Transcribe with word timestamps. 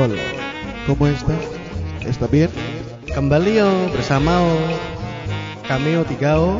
Hola, 0.00 0.16
¿cómo 0.86 1.06
está? 1.08 1.36
¿Está 2.08 2.26
bien? 2.26 2.48
Kembali 3.04 3.60
yo 3.60 3.68
bersama 3.92 4.40
o 4.40 4.56
kami 5.68 5.92
o 5.92 6.08
tiga 6.08 6.40
o 6.40 6.56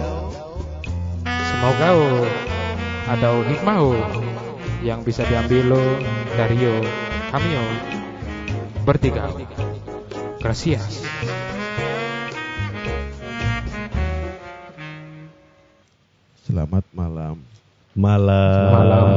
Semoga 1.25 1.89
oh, 1.97 2.29
ada 3.09 3.33
oh, 3.33 3.41
hikmah 3.41 3.81
oh, 3.81 3.97
yang 4.85 5.01
bisa 5.09 5.25
diambil 5.25 5.73
lo 5.73 5.81
dari 6.37 6.61
yo 6.61 6.85
kami 7.33 7.49
oh, 7.57 7.73
bertiga. 8.85 9.33
Gracias. 10.45 11.01
Selamat 16.45 16.85
malam. 16.93 17.41
malam. 17.97 18.69
Malam, 18.69 19.10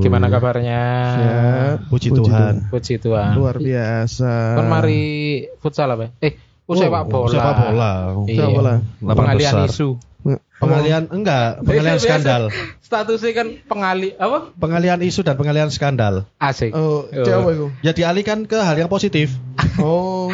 Gimana 0.00 0.26
kabarnya? 0.28 0.82
Sehat. 1.14 1.76
Puji 1.90 2.08
Tuhan. 2.10 2.54
Puji 2.70 2.94
Tuhan. 2.98 3.32
Luar 3.36 3.56
biasa. 3.58 4.58
Kan 4.58 4.66
mari 4.66 5.02
futsal 5.58 5.92
apa? 5.92 6.14
Eh, 6.18 6.38
oh, 6.66 6.74
sepak 6.74 7.06
bola. 7.06 7.32
Sepak 7.32 7.54
bola. 7.58 7.90
Iya. 8.24 8.36
Sepak 8.36 8.50
bola. 8.54 8.74
Lapangan 9.02 9.16
Pengalian 9.16 9.54
besar. 9.54 9.68
isu. 9.70 9.90
Pengalian 10.58 11.02
enggak, 11.14 11.62
pengalian 11.62 11.96
Biasa- 11.96 12.06
skandal. 12.10 12.42
Statusnya 12.82 13.30
kan 13.30 13.46
pengali 13.70 14.10
apa? 14.18 14.50
Pengalian 14.58 14.98
isu 15.06 15.22
dan 15.22 15.38
pengalian 15.38 15.70
skandal. 15.70 16.26
Asik. 16.42 16.74
Oh, 16.74 17.06
apa 17.06 17.48
itu? 17.54 17.66
Ya 17.86 17.94
dialihkan 17.94 18.42
ke 18.44 18.58
hal 18.58 18.74
yang 18.74 18.90
positif. 18.90 19.34
Oh. 19.78 20.26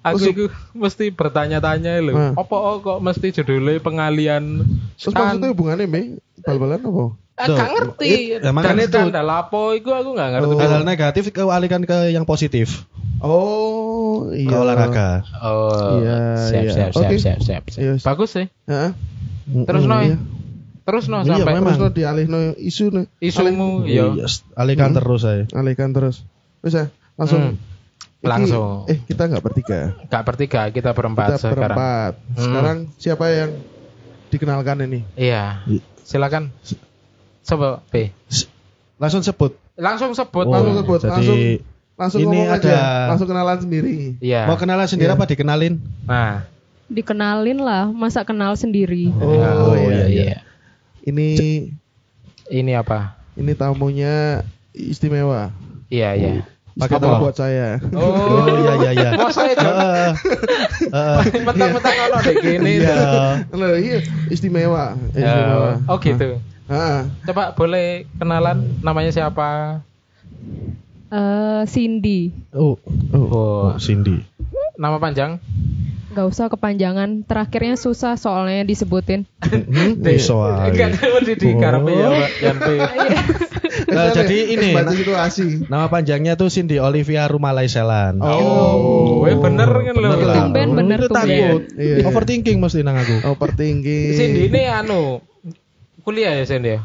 Aku 0.00 0.16
itu 0.20 0.48
mesti 0.72 1.12
bertanya-tanya 1.12 2.00
loh. 2.00 2.16
Hmm. 2.16 2.32
Apa 2.36 2.80
kok 2.80 2.98
mesti 3.04 3.36
judulnya 3.36 3.84
pengalian 3.84 4.64
Terus 4.96 5.12
maksudnya 5.12 5.52
hubungannya 5.52 5.84
Me? 5.88 6.02
Bal-balan 6.40 6.80
apa? 6.80 7.04
Ah, 7.40 7.46
Tuh, 7.46 7.56
gak 7.56 7.70
ngerti. 7.72 8.08
it- 8.30 8.42
emang 8.42 8.62
Dan 8.62 8.70
kan 8.70 8.76
itu. 8.82 8.98
skandal 9.00 9.28
apa 9.30 9.60
itu 9.72 9.88
aku 9.88 10.10
gak 10.12 10.28
ngerti. 10.30 10.46
Oh. 10.46 10.58
Hal-hal 10.58 10.84
negatif 10.84 11.22
kealihkan 11.30 11.82
ke 11.82 11.98
yang 12.10 12.24
positif. 12.24 12.84
Oh, 13.20 14.28
Ke 14.28 14.44
iya. 14.44 14.56
olahraga. 14.56 15.24
Oh, 15.38 15.96
Iya, 15.98 16.18
siap, 16.42 16.62
iya. 16.62 16.72
siap, 16.72 16.90
siap, 16.90 17.00
Oke. 17.02 17.16
siap, 17.16 17.38
siap, 17.38 17.64
siap. 17.66 17.80
Iya. 17.80 17.92
Bagus 17.98 18.30
sih. 18.30 18.46
Heeh. 18.66 18.90
Terus 19.62 19.84
no, 19.84 19.96
Iya. 19.98 20.16
terus 20.82 21.04
no 21.06 21.16
Iya, 21.18 21.36
sampai 21.38 21.52
memang. 21.54 21.76
Terus 21.76 22.26
no 22.26 22.40
isu 22.54 22.84
no. 22.88 23.00
isumu, 23.18 23.84
Iya, 23.84 24.04
iya. 24.14 24.26
alihkan 24.54 24.92
Hmm. 24.92 24.98
terus 24.98 25.20
saya. 25.20 25.44
Alihkan 25.50 25.90
terus. 25.90 26.24
Bisa 26.58 26.88
langsung. 27.14 27.56
Hmm. 27.56 27.68
Iki- 28.20 28.28
Langsung. 28.28 28.84
eh 28.84 29.00
kita 29.00 29.22
nggak 29.26 29.40
bertiga. 29.42 29.96
Gak 30.04 30.24
bertiga, 30.26 30.68
kita 30.68 30.92
berempat 30.92 31.24
kita 31.26 31.36
sekarang. 31.40 31.72
berempat. 31.72 32.12
Hmm. 32.20 32.36
Sekarang 32.38 32.76
siapa 32.94 33.24
yang 33.28 33.50
dikenalkan 34.28 34.76
ini? 34.82 35.00
Iya. 35.14 35.64
Silakan. 36.02 36.52
Coba 37.42 37.80
B. 37.88 38.12
Langsung 38.96 39.20
sebut. 39.20 39.56
Langsung 39.74 40.12
sebut. 40.12 40.44
Oh, 40.44 40.52
langsung 40.52 40.76
sebut, 40.76 40.98
jadi 41.00 41.10
langsung 41.10 41.38
langsung 41.96 42.20
ini 42.20 42.28
ngomong 42.28 42.48
aja, 42.50 42.68
ada- 42.68 43.08
langsung 43.08 43.28
kenalan 43.28 43.58
sendiri. 43.58 43.96
Iya. 44.20 44.44
Mau 44.44 44.56
kenalan 44.56 44.84
sendiri 44.84 45.08
Iya. 45.08 45.16
apa 45.16 45.24
dikenalin? 45.24 45.74
Nah. 46.04 46.44
Dikenalin 46.86 47.58
lah, 47.60 47.88
masa 47.88 48.24
kenal 48.24 48.52
sendiri. 48.54 49.08
Oh, 49.14 49.72
iya, 49.72 50.04
iya. 50.06 50.36
Ini 51.00 51.26
Ini 52.50 52.72
apa? 52.74 53.14
ini 53.32 53.54
tamunya 53.54 54.42
istimewa. 54.74 55.54
Iya, 55.88 56.10
iya. 56.12 56.32
Pakai 56.72 56.96
Istimewa 56.98 57.14
apa? 57.14 57.22
buat 57.22 57.36
saya. 57.36 57.68
Oh, 57.94 58.46
iya 58.48 58.72
iya 58.78 58.90
iya. 58.90 59.08
Masa 59.20 59.42
itu 59.46 59.60
Heeh. 59.60 60.10
Heeh. 60.88 61.18
mentang-mentang 61.40 61.96
ono 62.04 62.16
deh 62.20 62.34
gini. 62.36 62.72
Iya. 62.80 62.96
Nah, 63.48 63.76
iya, 63.76 63.98
istimewa. 64.28 64.98
Istimewa. 65.12 65.70
Oh, 65.86 65.96
gitu. 66.00 66.40
Ah, 66.70 67.10
Coba 67.26 67.50
boleh 67.50 68.06
kenalan 68.14 68.78
namanya 68.78 69.10
siapa? 69.10 69.82
Eh, 71.10 71.62
Cindy, 71.66 72.30
Oh, 72.54 72.78
oh. 73.10 73.26
Oh, 73.26 73.66
Cindy. 73.76 74.22
nama 74.76 74.96
panjang? 74.96 75.42
gak 76.10 76.26
usah 76.26 76.46
kepanjangan. 76.46 77.22
Terakhirnya 77.22 77.74
susah 77.74 78.14
soalnya 78.14 78.62
disebutin. 78.62 79.26
Hmm. 79.40 80.02
Enggak 80.02 80.98
tahu 80.98 81.16
di 81.22 81.34
ya, 81.38 82.08
Pak. 82.10 82.30
Nah, 83.86 84.10
jadi 84.10 84.38
ini 84.50 84.70
situasi. 84.92 85.66
nama 85.66 85.86
panjangnya 85.86 86.34
tuh 86.34 86.50
Cindy 86.50 86.78
Olivia 86.78 87.26
Rumalai 87.26 87.66
Selan. 87.66 88.18
Oh, 88.18 89.22
weh 89.22 89.34
bener 89.34 89.70
kan. 89.70 89.94
Tumben, 89.94 90.68
bener, 90.74 90.98
Itu 90.98 91.08
tumben. 91.08 91.26
takut. 91.26 91.62
Iya. 91.74 91.96
Overthinking 92.04 92.58
mesti 92.58 92.82
nang 92.82 92.98
aku. 92.98 93.30
Overthinking. 93.30 94.10
Cindy 94.12 94.50
ini 94.50 94.62
anu 94.66 95.22
kuliah 96.00 96.32
ya 96.32 96.44
Cindy 96.44 96.74
ya? 96.74 96.80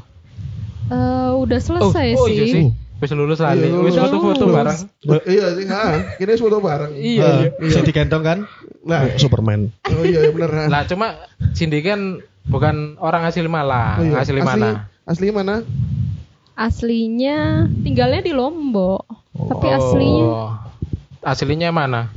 Eh, 0.86 1.30
udah 1.34 1.58
selesai 1.58 2.14
oh, 2.14 2.28
iya 2.28 2.46
sih. 2.46 2.52
sih. 2.52 2.66
Wis 2.96 3.12
lulus 3.12 3.40
lali. 3.40 3.60
Iya, 3.62 3.74
lulus. 3.74 3.92
Wis 3.92 3.96
foto-foto 3.98 4.46
bareng. 4.48 4.80
iya 5.28 5.46
sih, 5.52 5.66
ha. 5.68 5.84
Kini 6.16 6.34
foto 6.36 6.58
bareng. 6.60 6.92
Iya, 6.94 7.26
Eh, 7.26 7.40
iya. 7.60 7.74
Si 7.74 7.80
digendong 7.84 8.24
kan? 8.24 8.40
Nah, 8.82 9.12
Superman. 9.16 9.74
oh 9.84 10.04
iya 10.04 10.30
bener. 10.30 10.48
ha. 10.50 10.64
Lah 10.70 10.82
cuma 10.86 11.20
Cindy 11.52 11.82
kan 11.82 12.22
bukan 12.46 12.96
orang 12.98 13.26
asli 13.26 13.44
Malang, 13.44 14.00
Oh, 14.00 14.06
iya. 14.06 14.22
asli 14.22 14.40
mana? 14.40 14.88
Asli 15.04 15.28
mana? 15.30 15.66
Aslinya 16.56 17.68
tinggalnya 17.84 18.22
di 18.22 18.32
Lombok. 18.32 19.04
Tapi 19.36 19.66
Oh, 19.68 19.76
aslinya 19.76 20.28
aslinya 21.22 21.70
mana? 21.70 22.14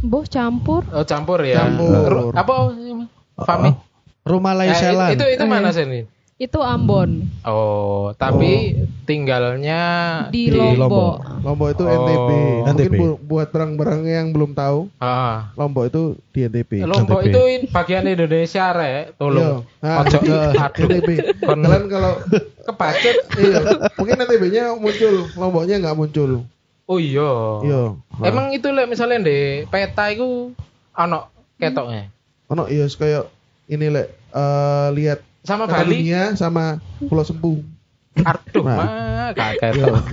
boh 0.00 0.24
campur. 0.24 0.82
Oh, 0.88 1.04
campur 1.04 1.44
ya. 1.44 1.62
Campur. 1.62 2.08
Ru- 2.08 2.32
Apa? 2.32 2.74
Fami? 3.38 3.70
Rumalai 4.22 4.66
Eh, 4.66 4.74
Selan. 4.74 5.12
itu 5.12 5.26
itu 5.28 5.44
mana 5.44 5.70
sih? 5.70 6.08
Itu 6.42 6.58
Ambon 6.58 7.30
Oh, 7.42 8.10
tapi 8.12 8.74
tinggalnya 9.04 9.80
di, 10.26 10.50
Di 10.50 10.58
Lombok. 10.74 11.22
Lombok 11.40 11.68
itu 11.70 11.82
Oh. 11.84 11.94
NTB. 11.96 12.30
Mungkin 12.66 12.90
bu- 12.92 13.20
buat 13.20 13.48
barang-barang 13.48 14.02
yang 14.04 14.26
belum 14.30 14.50
tahu, 14.52 14.90
Ah. 14.98 15.54
Lombok 15.54 15.86
itu 15.86 16.02
di 16.30 16.42
NTB. 16.42 16.82
Lombok 16.82 17.20
NTB. 17.20 17.30
itu 17.30 17.42
in- 17.48 17.66
bagian 17.68 18.04
Indonesia 18.04 18.64
rek, 18.72 19.14
tolong. 19.14 19.62
Iya. 19.62 19.86
Ah, 19.86 20.02
Ojo. 20.02 20.18
NTB. 20.82 21.08
Kalian 21.40 21.82
kalau 21.86 22.12
Kebacet. 22.62 23.16
iya, 23.38 23.58
mungkin 23.94 24.14
NTB-nya 24.18 24.64
muncul, 24.74 25.14
Lomboknya 25.32 25.78
nggak 25.78 25.96
muncul. 25.96 26.42
Oh 26.84 26.98
iya. 26.98 27.30
Iya. 27.62 27.82
Emang 28.20 28.50
itu 28.50 28.66
lek 28.68 28.86
misalnya 28.86 29.22
di 29.22 29.38
peta 29.64 30.10
itu 30.10 30.50
ono 30.92 31.20
ketoknya. 31.56 32.10
Ono 32.48 32.66
iya 32.66 32.86
kayak 32.88 33.30
ini 33.66 33.86
lek 33.88 34.08
eh, 34.28 34.88
lihat 34.92 35.22
Sama 35.42 35.66
Bali. 35.66 35.98
dunia 35.98 36.32
sama 36.32 36.78
Pulau 37.00 37.22
Sempu. 37.22 37.60
Aduh, 38.14 38.60
Nah. 38.60 38.76
mah 38.76 38.88
gak 39.32 39.56
Iya. 39.56 39.72
ketok. 39.72 40.04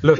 Loh, 0.00 0.16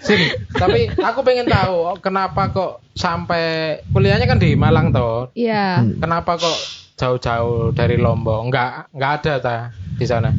Sin, 0.00 0.18
tapi 0.50 0.88
aku 0.92 1.18
pengen 1.22 1.46
tahu 1.46 1.94
kenapa 1.98 2.48
kok 2.48 2.72
sampai 2.92 3.78
kuliahnya 3.88 4.24
kan 4.24 4.36
di 4.36 4.52
Malang 4.54 4.90
toh. 4.90 5.30
Iya. 5.32 5.80
Kenapa 5.96 6.36
kok 6.36 6.56
jauh-jauh 6.94 7.70
dari 7.72 7.96
Lombok? 7.96 8.44
Enggak, 8.44 8.90
enggak 8.90 9.10
ada 9.18 9.32
ta 9.38 9.56
di 9.94 10.04
sana. 10.04 10.28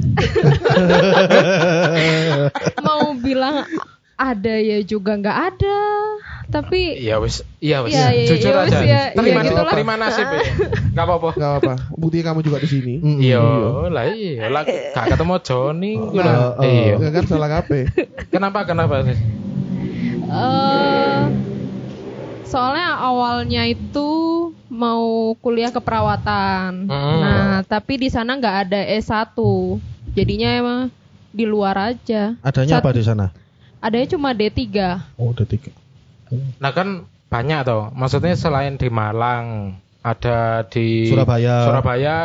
Mau 2.80 3.16
bilang 3.16 3.64
ada 4.22 4.56
ya 4.56 4.78
juga 4.82 5.16
nggak 5.16 5.38
ada. 5.50 5.80
Tapi 6.50 6.98
Iya 6.98 7.18
wis, 7.18 7.40
iya 7.60 7.80
wis. 7.80 7.94
Iya, 7.94 8.06
iya, 8.10 8.26
Jujur 8.28 8.50
iya, 8.50 8.60
wis, 8.60 8.74
aja. 8.74 8.82
iya, 8.82 9.02
terima, 9.14 9.40
iya, 9.40 9.48
gitulah. 9.48 9.70
terima 9.70 9.94
nasib 9.96 10.28
ya. 10.28 10.42
Enggak 10.92 11.06
apa-apa. 11.06 11.30
Gak 11.32 11.50
apa-apa. 11.56 11.74
Bukti 11.94 12.18
kamu 12.20 12.40
juga 12.42 12.58
di 12.58 12.68
sini. 12.68 12.94
Mm, 12.98 13.18
Iya, 13.20 13.42
lah 13.88 14.06
iya, 14.08 14.46
lah 14.48 14.64
gak 14.66 15.06
ketemu 15.08 15.36
Joni 15.40 15.94
Nah, 16.10 16.10
lah. 16.20 16.36
oh. 16.52 16.64
Iya. 16.64 16.94
Enggak 16.98 17.12
kan 17.14 17.24
salah 17.28 17.50
KP. 17.52 17.70
Kenapa 18.34 18.60
kenapa 18.64 19.02
sih? 19.04 19.18
eh 20.30 21.22
soalnya 22.44 22.98
awalnya 22.98 23.66
itu 23.66 24.10
mau 24.68 25.34
kuliah 25.38 25.70
keperawatan. 25.70 26.86
Hmm. 26.86 27.20
Nah, 27.20 27.56
tapi 27.64 27.98
di 27.98 28.10
sana 28.10 28.34
nggak 28.34 28.58
ada 28.66 28.82
S1. 28.92 29.38
Jadinya 30.12 30.50
emang 30.52 30.80
di 31.30 31.46
luar 31.46 31.94
aja. 31.94 32.34
Adanya 32.42 32.78
Sat- 32.78 32.84
apa 32.84 32.90
di 32.92 33.04
sana? 33.04 33.30
Adanya 33.80 34.08
cuma 34.12 34.36
D3. 34.36 34.60
Oh, 35.16 35.32
udah 35.32 35.48
tiga. 35.48 35.72
Nah 36.60 36.72
kan 36.76 37.08
banyak 37.32 37.60
toh. 37.64 37.90
Maksudnya 37.96 38.36
selain 38.36 38.76
di 38.76 38.92
Malang, 38.92 39.80
ada 40.04 40.68
di 40.68 41.08
Surabaya. 41.08 41.64
Surabaya. 41.66 42.18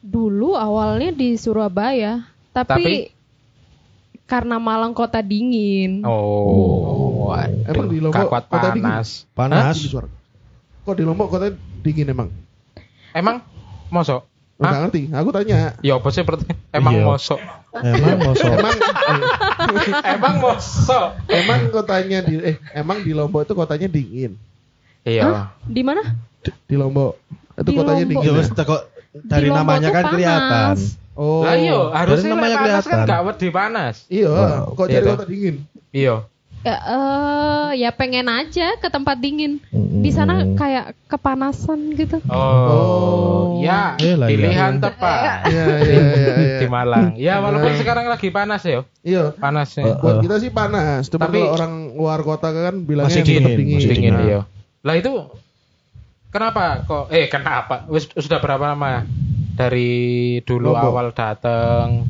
Dulu 0.00 0.56
awalnya 0.56 1.12
di 1.12 1.36
Surabaya, 1.36 2.24
tapi, 2.52 2.68
Tapi? 2.72 2.94
karena 4.24 4.56
Malang 4.56 4.96
kota 4.96 5.20
dingin. 5.20 6.04
Oh, 6.04 7.28
waduh. 7.28 7.68
Emang 7.68 7.88
di 7.90 7.98
Lombok 8.00 8.28
kota 8.30 8.72
dingin? 8.72 8.84
panas. 8.84 9.08
Panas. 9.36 9.76
Di 9.76 9.88
suara. 9.90 10.08
Kok 10.84 10.94
di 10.96 11.04
Lombok 11.04 11.28
kota 11.28 11.52
dingin 11.84 12.08
emang? 12.08 12.28
Emang 13.12 13.42
mosok? 13.90 14.29
Enggak 14.60 14.70
Hah? 14.70 14.80
ngerti. 14.84 15.02
Aku 15.08 15.28
tanya. 15.32 15.58
Ya 15.80 15.96
apa 15.96 16.08
sih 16.12 16.20
berarti? 16.20 16.44
Emang 16.68 16.92
Iya. 16.94 17.04
mosok? 17.08 17.40
Emang 17.72 18.16
mosok. 18.20 18.50
Emang 18.52 18.76
Emang 20.14 20.34
mosok? 20.38 21.06
emang 21.26 21.60
kotanya 21.70 22.18
di 22.20 22.34
eh 22.38 22.56
emang 22.72 23.00
di 23.00 23.12
Lombok 23.12 23.42
itu 23.42 23.54
kotanya 23.54 23.88
dingin. 23.88 24.36
Iya. 25.00 25.48
Di 25.64 25.80
mana? 25.80 26.04
Di 26.66 26.76
Lombok 26.76 27.16
itu 27.56 27.66
Di 27.66 27.74
kotanya 27.74 28.04
Lombok. 28.04 28.20
Dingin. 28.20 28.36
wis 28.36 28.48
ya? 28.50 28.64
Di 29.10 29.26
dari 29.26 29.48
Lombok 29.48 29.58
namanya 29.58 29.88
kan 29.88 30.04
panas. 30.04 30.12
kelihatan. 30.12 30.74
Oh. 31.14 31.42
Lah 31.42 31.54
iya, 31.54 31.78
harusnya 31.90 32.30
namanya 32.30 32.56
panas 32.58 32.68
kan 32.80 32.84
kelihatan. 32.86 33.08
gak 33.08 33.20
wedi 33.26 33.48
panas. 33.50 33.94
Iya, 34.06 34.32
kok 34.70 34.86
Iya 34.86 34.94
jadi 34.94 35.08
kota 35.10 35.24
dingin? 35.24 35.56
Iya. 35.90 36.16
Ya, 36.60 36.76
eh, 36.76 37.68
ya 37.78 37.90
pengen 37.90 38.28
aja 38.28 38.76
ke 38.76 38.86
tempat 38.86 39.16
dingin. 39.16 39.64
Di 39.72 40.10
sana 40.10 40.44
kayak 40.52 40.92
kepanasan 41.08 41.96
gitu. 41.96 42.20
Oh, 42.28 43.56
ya 43.58 43.96
Iya 43.96 44.14
lah, 44.14 44.28
iya. 44.28 44.36
pilihan 44.36 44.72
tepat 44.76 45.20
Iya, 45.20 45.34
iya, 45.48 45.64
iya, 45.80 46.04
iya. 46.36 46.58
di 46.60 46.66
Malang. 46.68 47.16
Ya 47.16 47.40
walaupun 47.40 47.72
sekarang 47.74 48.06
lagi 48.06 48.28
panas 48.28 48.60
ya, 48.62 48.84
Iya. 49.00 49.32
panas 49.34 49.72
ya. 49.72 49.96
Buat 49.96 50.20
kita 50.20 50.36
sih 50.36 50.50
panas, 50.50 51.08
cuma 51.08 51.26
Tapi- 51.26 51.40
kalau 51.40 51.56
orang 51.56 51.72
luar 51.96 52.20
kota 52.20 52.48
kan 52.48 52.74
bilangnya 52.84 53.08
Masih 53.08 53.24
tetap 53.24 53.40
dingin, 53.40 53.56
dingin. 53.56 53.76
masih 53.76 53.88
dingin 53.90 54.12
Nah. 54.12 54.22
iya. 54.22 54.40
Lah 54.80 54.94
itu 54.96 55.12
kenapa 56.28 56.84
kok 56.84 57.08
eh 57.08 57.24
kenapa? 57.26 57.88
Wis 57.88 58.04
sudah 58.10 58.36
berapa 58.36 58.64
lama 58.68 59.08
dari 59.54 59.92
dulu 60.42 60.72
Lombok. 60.72 60.84
awal 60.86 61.06
datang? 61.12 62.04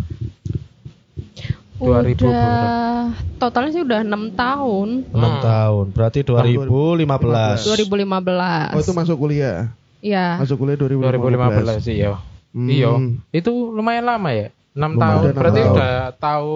2000 1.80 2.28
Udah 2.28 3.10
totalnya 3.40 3.70
sih 3.72 3.82
udah 3.82 4.00
enam 4.04 4.30
tahun. 4.36 4.88
6 5.10 5.16
tahun. 5.40 5.84
Berarti 5.96 6.20
2015. 6.22 7.64
2015. 7.64 8.76
Oh 8.76 8.80
itu 8.84 8.92
masuk 8.92 9.16
kuliah. 9.16 9.72
Ya. 10.04 10.36
Masuk 10.36 10.60
kuliah 10.60 10.76
2015. 10.76 11.80
2015 11.80 11.88
iya. 11.88 12.10
Hmm. 12.52 12.68
Iya. 12.68 12.92
Itu 13.32 13.72
lumayan 13.72 14.04
lama 14.04 14.30
ya. 14.30 14.52
6 14.76 14.76
Lumayan, 14.76 15.00
tahun. 15.00 15.24
enam 15.24 15.36
Berarti 15.40 15.60
tahun. 15.60 15.72
udah 15.74 15.92
tahu 16.20 16.54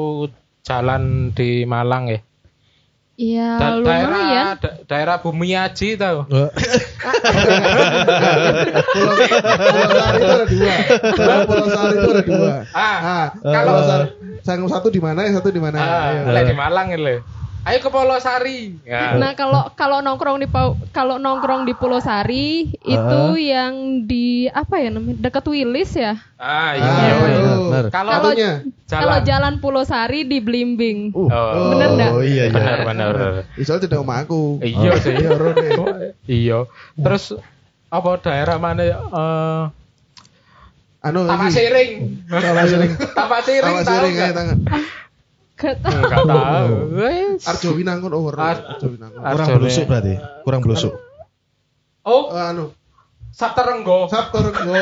jalan 0.65 1.03
di 1.33 1.51
Malang 1.65 2.05
ya. 2.13 2.21
Iya, 3.15 3.63
Da- 3.63 3.79
lumayan. 3.79 4.11
daerah 4.11 4.55
da- 4.59 4.77
daerah 4.85 5.17
Bumi 5.23 5.55
Aji 5.55 5.95
tahu. 5.95 6.27
Eh, 6.27 6.51
Pulau, 8.91 9.15
Sari 9.95 10.19
itu 10.19 10.27
ada 10.27 10.47
dua. 10.47 10.75
Pulau 11.47 11.67
Sari 11.71 11.95
itu 11.95 12.09
ada 12.11 12.23
dua. 12.25 12.53
Ah, 12.75 12.99
Ah, 12.99 13.27
kalau 13.41 13.71
Pulau 13.71 13.85
Sari, 13.87 14.07
yang 14.45 14.67
satu 14.67 14.89
di 14.91 14.99
mana, 14.99 15.21
yang 15.25 15.35
satu 15.39 15.49
di 15.49 15.61
mana? 15.63 15.79
ah, 15.79 16.27
lek 16.27 16.43
di 16.51 16.55
Malang 16.55 16.91
ini. 16.91 17.17
Ayo 17.65 17.81
ke 17.81 17.89
Polosari. 17.89 18.77
Ya. 18.85 19.17
Nah, 19.17 19.33
kalau 19.33 19.73
kalau 19.73 20.05
nongkrong 20.05 20.37
di 20.37 20.49
kalau 20.93 21.17
nongkrong 21.17 21.65
di 21.65 21.73
Pulau 21.73 21.97
Sari 21.97 22.69
itu 22.77 23.21
yang 23.41 24.05
di 24.05 24.53
apa 24.53 24.77
ya 24.85 24.93
namanya? 24.93 25.17
Dekat 25.17 25.49
Wilis 25.49 25.97
ya. 25.97 26.21
Ah, 26.37 26.77
iya. 26.77 26.85
Ah, 26.85 27.01
iya. 27.01 27.15
itu. 27.17 27.57
benar. 27.73 27.85
Kalau 27.89 28.13
Kalau 28.13 28.33
kalau 28.85 29.17
jalan. 29.17 29.25
jalan 29.25 29.55
Pulau 29.65 29.85
Sari 29.89 30.29
di 30.29 30.45
Blimbing. 30.45 31.17
Uh, 31.17 31.33
Oh. 31.33 31.73
Bener 31.73 31.89
nggak? 31.97 32.11
Oh 32.13 32.21
iya 32.21 32.53
iya. 32.53 32.53
Benar, 32.53 32.79
benar. 32.85 33.15
Isol 33.57 33.81
tidak 33.81 34.05
sama 34.05 34.21
aku. 34.21 34.61
Iya 34.61 34.91
sih. 35.01 35.13
Iya. 35.17 35.33
Iya. 36.29 36.59
Terus 37.01 37.33
apa 37.89 38.11
daerah 38.21 38.61
mana 38.61 38.85
ya? 38.85 38.99
Eh, 39.01 39.65
Anu 41.05 41.25
Tapak. 41.25 41.49
Siring. 41.49 41.93
Tapak 42.29 42.65
Siring. 42.69 42.93
Tapak 43.13 43.41
Siring 43.41 43.77
tahu 43.81 43.89
Siring 43.89 44.15
tangan. 44.37 44.59
Gak 45.55 45.77
tahu. 45.81 45.95
Enggak 46.03 46.23
tahu. 46.27 46.75
Wes. 46.99 47.43
Arjo 47.47 47.69
Winangun 47.79 48.11
oh. 48.11 48.27
Ar- 48.31 48.75
Arjo 48.75 48.87
Winangun. 48.91 49.19
Kurang 49.23 49.49
belusuk 49.57 49.85
berarti. 49.87 50.15
Kurang 50.43 50.61
belusuk. 50.61 50.93
Oh, 52.05 52.29
Oh, 52.29 52.37
anu. 52.37 52.75
Sabtu 53.35 53.63
Renggo. 53.67 54.07
Satu 54.07 54.39
Renggo. 54.43 54.75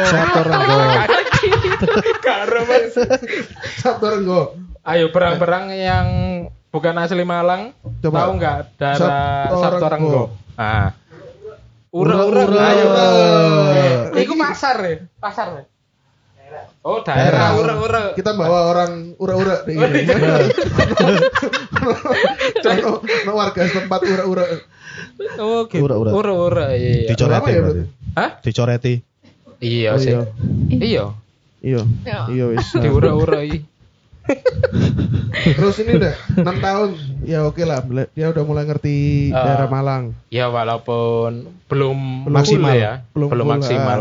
Karo 2.26 2.60
Mas. 2.68 2.92
Sabtu 3.80 4.06
Renggo. 4.08 4.42
Ayo 4.82 5.08
berang-berang 5.08 5.70
yang 5.70 6.06
bukan 6.68 6.98
asli 6.98 7.22
Malang. 7.22 7.72
Coba. 8.02 8.26
Tahu 8.26 8.30
nggak 8.36 8.56
daerah 8.76 9.46
Sabtorenggo. 9.48 9.78
Sabtarenggo? 9.78 10.22
Ah. 10.58 10.90
Ura, 11.92 12.24
Ura-ura. 12.24 12.42
ura. 12.48 12.64
Ayo. 12.66 12.84
Ura. 12.88 14.18
Iku 14.18 14.34
pasar 14.34 14.76
ya? 14.82 14.94
Pasar 15.16 15.46
ya? 15.52 15.62
Oh, 16.82 16.98
daerah 17.00 17.54
ura-ura. 17.54 18.04
Kita 18.12 18.34
bawa 18.34 18.60
orang 18.68 19.14
ura-ura 19.16 19.62
deh 19.62 19.72
ini. 19.72 20.02
Ono 22.62 22.90
ono 22.98 23.32
warga 23.32 23.62
setempat 23.62 24.00
ura-ura. 24.02 24.44
Oh, 25.38 25.66
gitu. 25.66 25.82
Ura-ura. 25.82 26.10
Ura-ura. 26.10 26.66
Iya. 26.74 27.08
Dicoreti 27.08 27.38
Lama 27.38 27.48
ya, 27.48 27.60
berarti. 27.62 27.82
Hah? 28.12 28.30
Dicoreti. 28.40 28.94
Iya 29.58 29.88
Oh, 29.94 29.98
sih. 29.98 30.10
iya. 30.10 30.20
Iya. 30.68 31.04
Iya. 31.62 31.80
Ya. 32.02 32.18
Iya 32.28 32.44
wis. 32.50 32.66
Di 32.82 32.88
ura-ura 32.88 33.40
iya. 33.40 33.62
Terus 35.32 35.76
ini 35.82 35.98
udah 35.98 36.14
6 36.36 36.46
tahun. 36.58 36.88
Ya 37.22 37.42
oke 37.42 37.62
lah, 37.62 37.82
bela- 37.82 38.10
dia 38.12 38.26
udah 38.28 38.42
mulai 38.42 38.64
ngerti 38.64 39.30
Ah. 39.30 39.42
daerah 39.46 39.68
Malang. 39.68 40.02
Ya 40.28 40.46
walaupun 40.46 41.46
belum 41.66 41.98
Belum 42.26 42.34
maksimal 42.34 42.70
full, 42.70 42.78
ya, 42.78 42.92
belum, 43.14 43.28
full, 43.30 43.42
maksimal. 43.42 44.00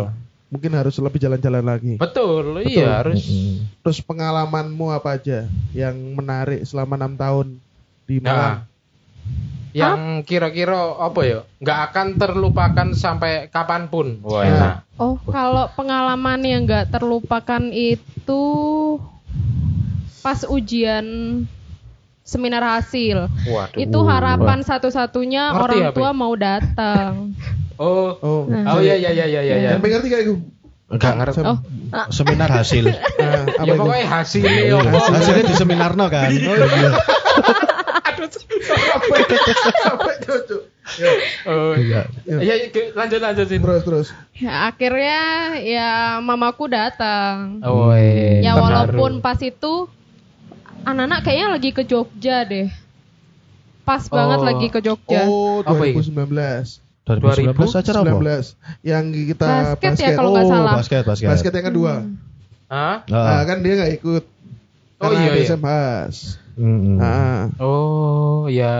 Mungkin 0.51 0.75
harus 0.75 0.99
lebih 0.99 1.15
jalan-jalan 1.17 1.63
lagi. 1.63 1.95
Betul, 1.95 2.59
iya 2.61 2.99
harus. 2.99 3.23
Terus 3.79 4.03
pengalamanmu 4.03 4.91
apa 4.91 5.15
aja 5.15 5.47
yang 5.71 5.95
menarik 6.11 6.67
selama 6.67 6.99
enam 6.99 7.15
tahun 7.15 7.47
di 8.03 8.19
Nah, 8.19 8.27
Malang? 8.27 8.57
yang 9.71 9.99
kira-kira 10.27 10.75
apa 10.99 11.21
ya? 11.23 11.39
Nggak 11.57 11.79
akan 11.87 12.07
terlupakan 12.19 12.87
sampai 12.91 13.47
kapan 13.47 13.87
pun. 13.87 14.19
Wah, 14.21 14.43
Nah. 14.43 14.51
enak. 14.51 14.73
Oh, 14.99 15.15
kalau 15.23 15.71
pengalaman 15.71 16.43
yang 16.43 16.67
nggak 16.67 16.91
terlupakan 16.91 17.63
itu 17.71 18.43
pas 20.19 20.43
ujian 20.43 21.05
seminar 22.21 22.61
hasil. 22.75 23.31
Waduh. 23.47 23.79
Itu 23.79 24.03
harapan 24.03 24.61
satu-satunya 24.61 25.49
Ngerti 25.49 25.63
orang 25.63 25.79
ya, 25.79 25.89
tua 25.95 26.11
Pi? 26.11 26.17
mau 26.19 26.33
datang. 26.35 27.11
Oh, 27.81 28.13
Oh, 28.21 28.41
oh 28.45 28.79
iya 28.79 28.93
iya 28.93 29.09
iya 29.09 29.25
iya 29.25 29.41
iya. 29.41 29.69
Yang 29.73 29.81
ngerti 29.81 30.07
kayak. 30.07 30.25
Enggak 30.91 31.13
ngerti. 31.17 31.39
Oh, 31.41 31.57
Seminar 32.09 32.49
hasil. 32.51 32.85
Nah, 32.85 32.93
apa 33.57 33.65
Ya 33.65 33.73
itu? 33.73 33.81
pokoknya 33.81 34.05
hasilnya 34.05 34.51
apa? 34.77 34.99
Hasilnya 35.11 35.43
di 35.43 35.55
seminarno 35.55 36.05
kan. 36.07 36.29
Oh 36.51 36.55
iya. 36.55 36.89
Apa 39.83 40.07
itu? 40.13 40.33
Cuk? 40.47 40.61
Ya, 40.97 41.11
Oh, 41.47 41.73
Iya. 41.73 42.01
iya 42.27 42.53
iya, 42.59 42.67
lanjut 42.91 43.19
lanjut 43.19 43.45
sih. 43.47 43.57
terus 43.57 43.81
terus. 43.81 44.07
ya 44.35 44.67
akhirnya 44.67 45.21
ya 45.57 45.89
mamaku 46.19 46.67
datang. 46.67 47.61
Oh, 47.61 47.93
iya. 47.93 48.41
Ya 48.43 48.53
walaupun 48.55 49.21
pas 49.21 49.37
itu 49.39 49.87
anak-anak 50.81 51.19
kayaknya 51.23 51.47
lagi 51.49 51.69
ke 51.71 51.83
Jogja 51.83 52.43
deh. 52.43 52.67
Pas 53.81 54.03
banget 54.05 54.39
Oh. 54.41 54.45
lagi 54.45 54.67
ke 54.67 54.79
Jogja. 54.79 55.21
Oh, 55.25 55.61
Apa 55.61 55.83
itu? 55.87 56.01
2019. 57.01 57.57
2019 57.57 57.81
acara 57.81 57.97
apa? 57.99 58.11
19 58.13 58.85
yang 58.85 59.03
kita 59.09 59.49
Basket 59.73 59.81
basket. 59.83 60.05
ya 60.05 60.09
kalau 60.13 60.29
nggak 60.31 60.45
Oh, 60.45 60.51
salah. 60.51 60.73
basket, 60.77 61.03
basket. 61.03 61.27
Basket 61.27 61.53
yang 61.53 61.67
kedua. 61.67 61.93
Hah? 62.67 62.95
Nah, 63.03 63.25
Ah. 63.33 63.43
kan 63.43 63.57
dia 63.59 63.73
nggak 63.75 63.93
ikut. 63.97 64.23
Oh, 64.95 65.09
Karena 65.09 65.19
iya, 65.19 65.31
iya. 65.33 65.45
SMHs. 65.49 66.17
Mm-mm. 66.53 66.97
Ah, 66.99 67.49
Oh, 67.57 68.45
ya 68.45 68.73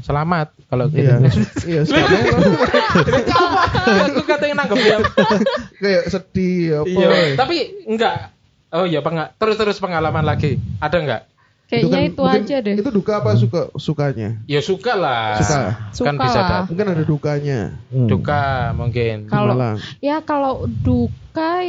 selamat 0.00 0.50
kalau 0.66 0.88
gitu. 0.88 1.04
iya. 1.04 1.16
iya, 1.62 1.80
sekarang 1.84 2.10
Aku 4.10 4.20
katanya 4.24 4.54
nanggep 4.60 4.80
ya. 4.80 4.96
kayak 5.82 6.04
sedih 6.08 6.82
apa. 6.82 6.90
Iya, 6.90 7.06
ya. 7.06 7.34
tapi 7.38 7.56
enggak. 7.86 8.34
Oh 8.70 8.82
iya, 8.82 8.98
penga 8.98 9.30
terus-terus 9.36 9.78
pengalaman 9.78 10.22
lagi. 10.22 10.58
Ada 10.78 10.96
enggak? 10.98 11.22
Kayaknya 11.70 11.86
kan 11.94 12.02
itu, 12.02 12.22
mungkin 12.26 12.42
aja 12.42 12.56
deh. 12.66 12.74
Itu 12.82 12.90
duka 12.90 13.12
apa 13.22 13.30
suka 13.38 13.60
sukanya? 13.78 14.42
Ya 14.50 14.58
suka 14.58 14.98
lah. 14.98 15.38
Suka. 15.38 15.54
Kan 15.54 15.94
Suka 15.94 16.10
bisa 16.18 16.40
lah. 16.42 16.48
dapat. 16.50 16.62
Mungkin 16.74 16.86
ada 16.90 17.04
dukanya 17.06 17.60
Hmm. 17.94 18.08
Duka 18.10 18.42
mungkin. 18.74 19.16
Kalau 19.30 19.54
ya 20.02 20.18
kalau 20.18 20.66
duka 20.66 21.62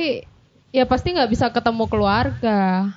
ya 0.74 0.84
pasti 0.89 1.13
nggak 1.13 1.29
bisa 1.29 1.53
ketemu 1.53 1.86
keluarga. 1.86 2.89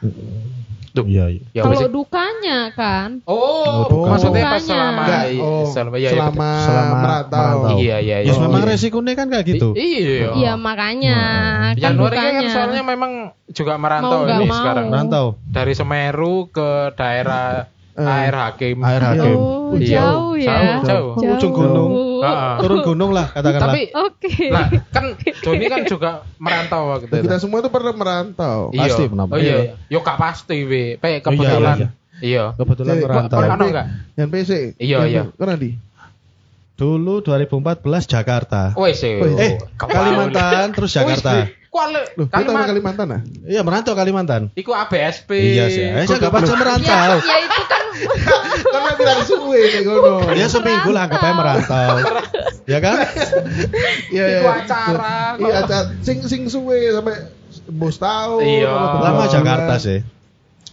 Duh. 0.95 1.03
Iya, 1.05 1.27
iya. 1.27 1.43
Ya 1.51 1.63
kalau 1.67 1.91
dukanya 1.91 2.71
kan, 2.71 3.19
Oh, 3.27 3.83
duka. 3.85 4.15
maksudnya 4.15 4.47
pas 4.47 4.63
Dukanya. 4.63 4.71
selama 4.71 5.03
Enggak, 5.03 5.25
i- 5.27 5.43
oh, 5.43 5.65
selama, 5.67 5.95
iya, 5.95 5.99
iya, 5.99 6.11
selama, 6.15 6.49
Selama 6.63 6.95
merantau. 6.97 7.35
merantau. 7.35 7.77
Iya, 7.77 7.97
iya, 7.99 8.17
Ya 8.17 8.31
iya. 8.31 8.39
memang 8.39 8.63
iya. 8.63 8.71
resikonya 8.71 9.13
kan 9.13 9.27
kayak 9.27 9.45
gitu. 9.45 9.69
I- 9.75 9.83
Iya. 9.99 10.29
iya 10.33 10.53
makanya 10.55 11.19
kan 11.75 11.75
Januari 11.77 12.15
dukanya. 12.15 12.31
kan 12.33 12.45
soalnya 12.49 12.83
memang 12.85 13.13
juga 13.51 13.75
merantau 13.75 14.19
Mau 14.23 14.31
ini 14.31 14.47
mau. 14.47 14.55
sekarang. 14.55 14.87
Merantau. 14.87 15.27
Dari 15.45 15.73
Semeru 15.75 16.35
ke 16.49 16.69
daerah. 16.95 17.67
Air 17.95 18.35
hakim. 18.35 18.77
Air 18.83 19.03
hakim. 19.03 19.37
Oh, 19.39 19.75
Iya. 19.75 20.03
jauh 20.03 20.35
ya. 20.35 20.55
Jauh, 20.83 21.15
jauh. 21.17 21.35
Ujung 21.35 21.53
gunung. 21.53 21.91
Ah, 22.21 22.29
ah. 22.29 22.55
Turun 22.59 22.81
gunung 22.83 23.11
lah 23.11 23.31
katakanlah. 23.31 23.71
Tapi 23.71 23.83
Oke. 23.93 24.35
lah 24.49 24.67
kan 24.91 25.05
Joni 25.45 25.67
kan 25.67 25.83
juga 25.85 26.11
merantau 26.37 26.91
waktu 26.91 27.07
itu. 27.07 27.23
Kita 27.23 27.37
semua 27.39 27.59
itu 27.59 27.71
pernah 27.71 27.93
merantau. 27.93 28.71
Iya. 28.71 28.83
Pasti, 28.87 29.03
kenapa? 29.07 29.31
Oh 29.31 29.39
iya. 29.39 29.79
Yo 29.87 29.99
gak 30.01 30.19
pasti 30.19 30.57
we. 30.63 30.97
Pe 30.97 31.07
Oh, 31.07 31.11
iya, 31.11 31.21
kebetulan. 31.21 31.77
iya, 31.77 31.89
Iya. 32.19 32.45
Kebetulan 32.55 32.95
merantau. 32.99 33.39
Pernah 33.39 33.57
Yang 33.57 33.71
enggak? 33.71 33.87
Yang 34.15 34.29
PC. 34.31 34.51
Iya, 34.79 34.99
Yang 35.05 35.09
iya. 35.11 35.23
Kan 35.35 35.59
di. 35.59 35.71
Dulu 36.75 37.23
2014 37.23 37.87
Jakarta. 38.11 38.63
Wes 38.75 38.99
sih. 38.99 39.15
Eh, 39.15 39.63
Kalimantan 39.79 40.75
terus 40.75 40.91
Jakarta. 40.91 41.47
Kuala 41.71 42.07
Loh, 42.15 42.31
Kalimantan. 42.31 42.71
Kalimantan 42.71 43.07
ah? 43.11 43.21
Iya, 43.43 43.67
merantau 43.67 43.95
Kalimantan. 43.95 44.43
Iku 44.55 44.71
ABSP. 44.71 45.31
Iya 45.35 45.67
sih. 45.71 45.83
Eh, 45.83 46.07
saya 46.07 46.23
nggak 46.23 46.35
baca 46.35 46.47
ya, 46.47 46.55
merantau. 46.55 47.15
ya 47.19 47.37
itu 47.43 47.63
kan 47.67 47.74
Karena 48.75 48.91
bilang 48.99 49.21
suwe 49.23 49.61
nih 49.71 49.83
gono. 49.83 50.27
Ya 50.35 50.47
seminggu 50.47 50.91
lah 50.91 51.07
anggap 51.07 51.23
aja 51.23 51.35
merantau. 51.35 51.97
Ya 52.65 52.79
kan? 52.83 52.97
Iya, 54.11 54.25
iya. 54.25 54.39
acara. 54.43 55.39
Iya, 55.39 55.55
acara. 55.63 55.85
Sing 56.03 56.25
sing 56.27 56.49
suwe 56.49 56.91
sampai 56.91 57.31
bos 57.71 57.97
tahu. 57.97 58.43
Iya. 58.43 58.73
Lama. 58.73 59.25
Jakarta 59.31 59.75
sih. 59.79 60.01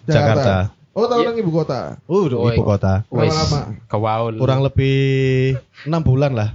Jakarta. 0.05 0.73
Oh, 0.91 1.07
tahu 1.07 1.23
Iya. 1.23 1.31
nang 1.31 1.37
ibu 1.39 1.51
kota. 1.55 2.01
Uh, 2.03 2.27
Oh, 2.27 2.51
ibu 2.51 2.63
kota. 2.67 3.07
Berapa 3.07 3.31
lama? 3.31 3.59
kewaul. 3.87 4.35
Kurang 4.35 4.59
lebih 4.59 5.55
enam 5.87 6.01
bulan 6.03 6.35
lah. 6.35 6.49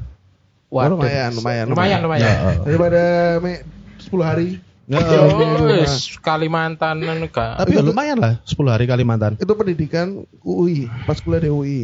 Oh, 0.68 0.82
Waduh. 0.82 0.98
lumayan, 0.98 1.30
lumayan, 1.32 1.64
Lumayan, 1.72 1.98
lumayan. 2.04 2.26
Ya, 2.26 2.34
oh. 2.42 2.64
Daripada 2.68 3.02
me 3.40 3.64
10 4.02 4.20
hari. 4.20 4.48
Ya, 4.86 5.02
Iya, 5.02 5.18
oh. 5.34 5.98
Kalimantan 6.22 7.02
anu 7.02 7.26
gak. 7.26 7.58
Tapi 7.58 7.74
ya 7.74 7.82
lumayan 7.82 8.22
lah, 8.22 8.38
10 8.46 8.70
hari 8.70 8.86
Kalimantan. 8.86 9.34
Itu 9.34 9.58
pendidikan 9.58 10.22
UI, 10.46 10.86
pas 11.10 11.18
kuliah 11.18 11.42
di 11.42 11.50
UI. 11.50 11.82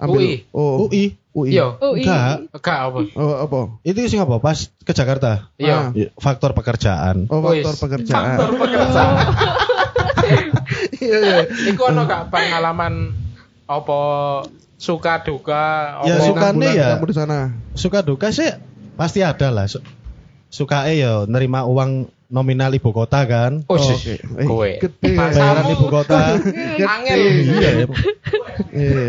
UI? 0.00 0.46
Oh, 0.56 0.88
UI. 0.88 1.18
UI. 1.36 1.50
Iya. 1.52 1.76
UI. 1.76 2.06
Enggak. 2.06 2.62
Gak 2.64 2.78
apa. 2.88 2.98
Oh, 3.18 3.34
apa? 3.44 3.60
Itu 3.84 3.98
sih 4.08 4.16
apa? 4.16 4.40
Pas 4.40 4.70
ke 4.70 4.92
Jakarta. 4.96 5.52
Iya. 5.60 5.76
Ah. 5.76 5.86
Ya, 5.92 6.08
Faktor 6.16 6.56
pekerjaan. 6.56 7.28
Oh, 7.28 7.44
faktor 7.44 7.74
pekerjaan. 7.76 8.36
Faktor 8.38 8.50
pekerjaan. 8.56 9.16
Iya, 10.98 11.18
iya. 11.24 11.38
Iku 11.72 11.88
ono 11.88 12.04
gak 12.04 12.28
pengalaman 12.28 13.14
apa 13.64 14.00
suka 14.76 15.24
duka 15.24 15.96
Ya, 16.04 16.20
apa 16.20 16.26
suka. 16.26 16.52
Sukanya 16.52 16.52
Enam 16.52 16.56
bulan 16.60 16.74
ya. 16.76 16.88
Kamu 16.96 17.06
di 17.08 17.14
sana. 17.16 17.38
Suka 17.72 17.98
duka 18.04 18.28
sih 18.28 18.50
pasti 18.98 19.24
ada 19.24 19.48
lah. 19.48 19.64
Su 20.48 20.64
suka 20.64 20.88
ya 20.88 21.28
nerima 21.28 21.68
uang 21.68 22.08
nominal 22.28 22.72
ibu 22.76 22.92
kota 22.92 23.24
kan. 23.24 23.64
Oh, 23.68 23.76
Oh. 23.76 23.96
Eh, 24.04 24.46
Kowe. 24.48 24.70
gede. 24.80 25.16
Bayaran 25.16 25.66
ibu 25.72 25.86
kota. 25.88 26.36
Angel. 26.92 27.20
iya. 27.20 27.70
ya. 27.84 27.86
Iya. 28.72 29.06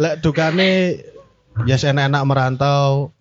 Lek 0.00 0.14
dukane 0.24 1.00
ya 1.68 1.76
enak-enak 1.76 2.22
merantau 2.24 3.12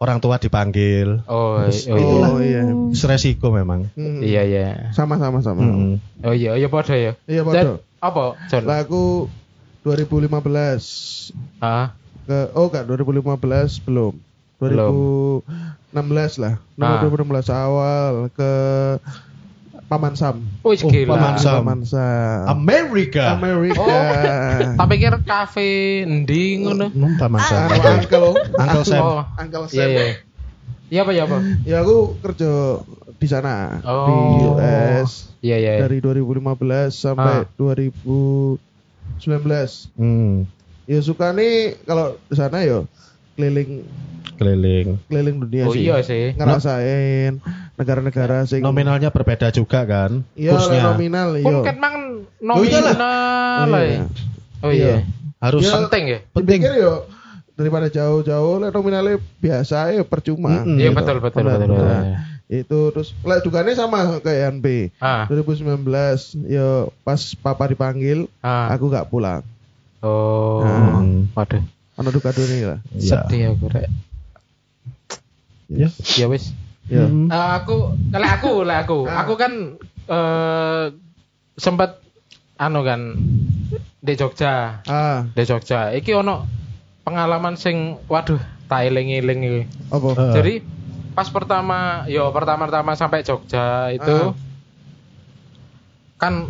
orang 0.00 0.18
tua 0.22 0.40
dipanggil. 0.40 1.20
Oh, 1.28 1.60
oh, 1.60 1.68
iya. 1.68 1.92
Oh, 1.92 2.38
iya. 2.40 2.62
Resiko 2.92 3.52
memang. 3.52 3.92
Hmm. 3.98 4.24
Iya, 4.24 4.42
iya. 4.48 4.68
Sama 4.96 5.20
sama 5.20 5.44
sama. 5.44 5.60
Mm. 5.62 5.94
Oh 6.24 6.34
iya, 6.34 6.56
iya 6.56 6.68
padha 6.70 6.96
ya. 6.96 7.12
Iya, 7.28 7.42
padha. 7.44 7.82
apa, 7.98 8.38
John? 8.46 8.62
Lah 8.62 8.86
aku 8.86 9.26
2015 9.82 11.34
Ah, 11.58 11.98
ke 12.30 12.54
oh 12.54 12.70
enggak 12.70 12.86
2015 12.86 13.82
belum. 13.82 14.14
2016 14.58 15.42
lah. 16.38 16.54
Ah. 16.76 17.00
2016 17.00 17.48
awal 17.48 18.28
ke 18.30 18.52
Paman 19.88 20.12
Sam. 20.14 20.44
wih 20.60 20.76
Oh, 20.76 20.90
gila. 20.92 21.16
Paman 21.16 21.34
Sam. 21.38 21.54
Paman 21.58 21.80
Sam. 21.82 22.44
Amerika. 22.46 23.32
Amerika. 23.32 23.80
Oh. 23.80 23.88
Tak 24.78 24.86
pikir 24.86 25.16
kafe 25.24 25.70
endi 26.04 26.60
ngono. 26.60 26.92
Numpa 26.92 27.26
masa. 27.26 27.72
Anu 27.72 27.96
uncle. 27.96 28.36
Uncle 28.52 28.84
Sam. 28.84 29.00
Oh, 29.00 29.22
Uncle 29.34 29.64
iya 29.66 29.80
Sam. 29.80 29.88
iya. 29.88 30.04
Iya 30.88 31.00
apa 31.04 31.12
ya 31.12 31.22
apa? 31.24 31.38
Ya 31.64 31.76
aku 31.80 32.16
kerja 32.18 32.80
di 33.14 33.26
sana 33.26 33.80
Oh. 33.82 34.06
di 34.08 34.14
US 34.44 35.28
Iya 35.40 35.56
iya. 35.56 35.72
dari 35.80 36.00
2015 36.00 36.92
sampai 36.92 37.44
Ah. 37.44 37.48
2019. 37.56 38.58
Hmm, 39.94 40.44
Ya 40.84 41.00
suka 41.00 41.32
nih 41.32 41.76
kalau 41.84 42.16
di 42.24 42.34
sana 42.34 42.60
ya 42.60 42.84
keliling 43.38 43.86
keliling. 44.34 44.98
keliling 45.06 45.36
dunia 45.40 45.64
Oh 45.64 45.72
sih. 45.72 45.82
iya 45.84 45.96
sih. 46.00 46.34
Ngerasain 46.34 47.38
negara-negara 47.74 48.42
sing 48.44 48.60
Nominalnya 48.60 49.08
berbeda 49.08 49.50
juga 49.50 49.82
kan? 49.82 50.26
Iya 50.34 50.58
Kursnya. 50.58 50.82
nominal 50.84 51.38
Pun 51.38 51.54
iya. 51.54 51.62
kan 51.64 51.76
mang 51.78 51.96
Oh, 52.40 52.62
iyalah. 52.62 52.94
nominal. 53.62 53.78
Iya. 53.80 53.86
ya. 53.88 54.02
Oh 54.58 54.70
Iya. 54.70 54.74
iya. 54.74 54.96
Harus 55.38 55.62
Ya, 55.62 55.70
Penting 55.76 56.04
ya. 56.04 56.18
penting. 56.28 56.58
Dipikir 56.60 56.74
yo 56.76 57.06
daripada 57.54 57.86
jauh-jauh 57.88 58.58
lah 58.58 58.70
nominalnya 58.70 59.18
biasa 59.36 59.90
ya 59.92 60.02
percuma. 60.02 60.62
Mm-mm. 60.62 60.74
Iya 60.76 60.90
Gitu. 60.90 60.98
betul 60.98 61.16
betul 61.18 61.40
Benar, 61.40 61.56
betul. 61.56 61.70
benar. 61.72 62.02
betul. 62.02 62.26
Itu 62.48 62.78
terus 62.90 63.08
lah 63.22 63.38
dukanya 63.38 63.72
sama 63.72 63.98
kayak 64.18 64.56
NB. 64.56 64.66
Ah, 64.98 65.26
2019 65.28 65.78
yo 66.48 66.68
pas 66.98 67.20
papa 67.36 67.64
dipanggil 67.66 68.26
ah. 68.40 68.66
aku 68.72 68.88
gak 68.88 69.06
pulang. 69.06 69.46
Oh. 70.00 70.62
Hmm. 70.62 71.26
Waduh. 71.32 71.62
Ono 71.98 72.08
duka 72.08 72.30
dunia 72.30 72.66
lah. 72.68 72.80
Iya. 72.92 73.26
Sedih 73.26 73.42
aku 73.52 73.66
rek. 73.68 73.90
Ya. 75.68 75.88
Ya 76.14 76.26
wis. 76.26 76.54
Ya. 76.86 77.04
Eh, 77.04 77.50
aku 77.54 77.76
kalau 78.08 78.28
aku 78.30 78.52
lah 78.62 78.78
aku 78.80 78.98
Ah. 79.04 79.20
aku 79.20 79.34
kan 79.34 79.52
eh 80.06 80.84
sempat 81.54 82.00
anu 82.56 82.80
kan 82.80 83.12
di 83.98 84.14
Jogja 84.14 84.80
Ah, 84.82 85.28
di 85.28 85.42
Jogja 85.42 85.92
iki 85.92 86.16
ono 86.16 86.48
pengalaman 87.02 87.54
sing 87.54 88.00
waduh 88.06 88.40
tak 88.64 88.88
eling-eling 88.88 89.40
iki. 89.42 89.62
apa? 89.88 90.08
Eh. 90.08 90.32
jadi 90.32 90.54
pas 91.12 91.26
pertama 91.26 91.78
yo 92.06 92.30
pertama-tama 92.30 92.94
sampai 92.94 93.20
Jogja 93.20 93.90
itu 93.90 94.16
Ah. 94.24 94.32
kan 96.16 96.48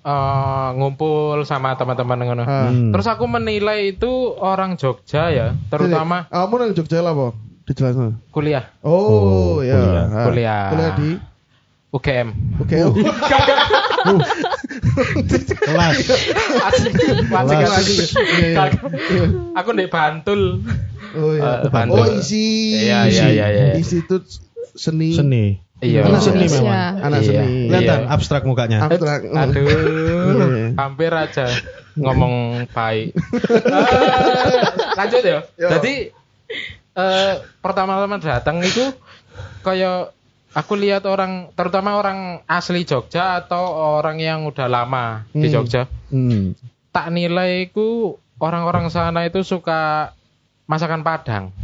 eh, 0.00 0.68
ngumpul 0.74 1.44
sama 1.44 1.74
teman-teman 1.74 2.18
ngono. 2.20 2.44
Hmm. 2.44 2.90
terus 2.90 3.06
aku 3.06 3.24
menilai 3.24 3.92
itu 3.92 4.08
orang 4.34 4.74
Jogja 4.74 5.28
ya 5.28 5.46
terutama 5.68 6.24
Jadi, 6.24 6.34
kamu 6.34 6.54
nang 6.56 6.70
Jogja 6.72 6.98
lah, 7.00 7.12
apa? 7.12 7.26
Dijelasin. 7.64 8.18
kuliah 8.28 8.64
Oh, 8.80 8.98
Oh, 8.98 9.54
ya. 9.60 9.78
kuliah. 9.78 10.04
Ah. 10.06 10.24
Kuliah. 10.26 10.62
Kuliah 10.68 10.92
di 10.94 11.10
UGM 11.90 12.28
Oke. 12.62 12.76
Kelas. 15.50 15.96
Asik, 16.66 16.92
Kelas. 16.94 17.46
asik, 17.46 17.58
asik. 17.68 17.98
Iya, 18.16 18.46
iya. 18.48 18.64
Iya. 19.10 19.26
Aku 19.54 19.70
di 19.72 19.86
Bantul. 19.86 20.62
Oh 21.14 21.32
iya. 21.34 21.66
Eh, 21.66 21.70
Bantul. 21.70 21.98
oh 21.98 22.06
isi. 22.14 22.78
Iya, 22.86 23.06
iya, 23.06 23.26
iya, 23.28 23.46
iya. 23.50 23.64
Institut 23.76 24.24
seni. 24.74 25.12
Seni. 25.12 25.44
Iya. 25.80 26.04
Anak 26.04 26.20
seni 26.20 26.44
Indonesia. 26.44 26.60
memang. 26.60 26.92
Anak 27.00 27.20
Iya. 27.20 27.26
seni. 27.26 27.56
Kelihatan 27.66 28.00
Iya. 28.00 28.12
abstrak 28.12 28.42
mukanya. 28.44 28.78
Abstrak. 28.82 29.20
Aduh, 29.26 29.64
Iya. 29.64 30.76
hampir 30.76 31.10
aja 31.10 31.46
ngomong 31.94 32.34
baik. 32.68 33.16
Eh, 33.16 34.60
lanjut 34.98 35.22
ya. 35.22 35.40
Yo. 35.54 35.68
Jadi 35.70 35.94
eh, 36.92 37.32
pertama-tama 37.58 38.18
datang 38.18 38.60
itu 38.60 38.92
kayak 39.60 40.12
aku 40.50 40.74
lihat 40.74 41.06
orang, 41.06 41.48
terutama 41.54 41.94
orang 41.94 42.18
asli 42.44 42.82
Jogja 42.82 43.38
atau 43.38 43.62
orang 43.96 44.18
yang 44.18 44.44
udah 44.44 44.66
lama 44.66 45.24
di 45.30 45.46
Hmm. 45.46 45.54
Jogja. 45.54 45.86
Hmm. 46.10 46.52
Tak 46.90 47.08
nilai 47.08 47.70
ku 47.70 48.18
orang-orang 48.36 48.90
sana 48.90 49.22
itu 49.22 49.40
suka 49.40 50.12
masakan 50.66 51.00
Padang. 51.00 51.54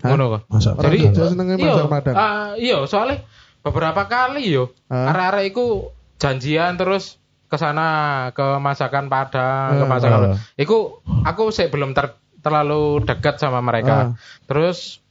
Ngono 0.00 0.40
kok. 0.40 0.42
Jadi 0.80 0.96
Jogja 1.06 1.24
senengnya 1.28 1.54
iya, 1.54 1.70
masak 1.70 1.86
Padang. 1.86 2.14
ah, 2.16 2.48
iya, 2.56 2.78
soalnya 2.82 3.20
beberapa 3.60 4.08
kali 4.08 4.50
yo 4.50 4.72
arek-arek 4.88 5.44
iku 5.52 5.66
janjian 6.16 6.76
terus 6.76 7.20
ke 7.50 7.58
sana 7.58 7.88
ke 8.30 8.62
masakan 8.62 9.10
Padang, 9.10 9.82
ke 9.82 9.84
masakan. 9.84 10.20
Ah. 10.22 10.38
Iku 10.54 11.02
aku 11.26 11.50
sih 11.50 11.66
belum 11.66 11.98
ter- 11.98 12.14
terlalu 12.40 13.02
dekat 13.02 13.42
sama 13.42 13.58
mereka. 13.58 14.14
Terus 14.46 15.02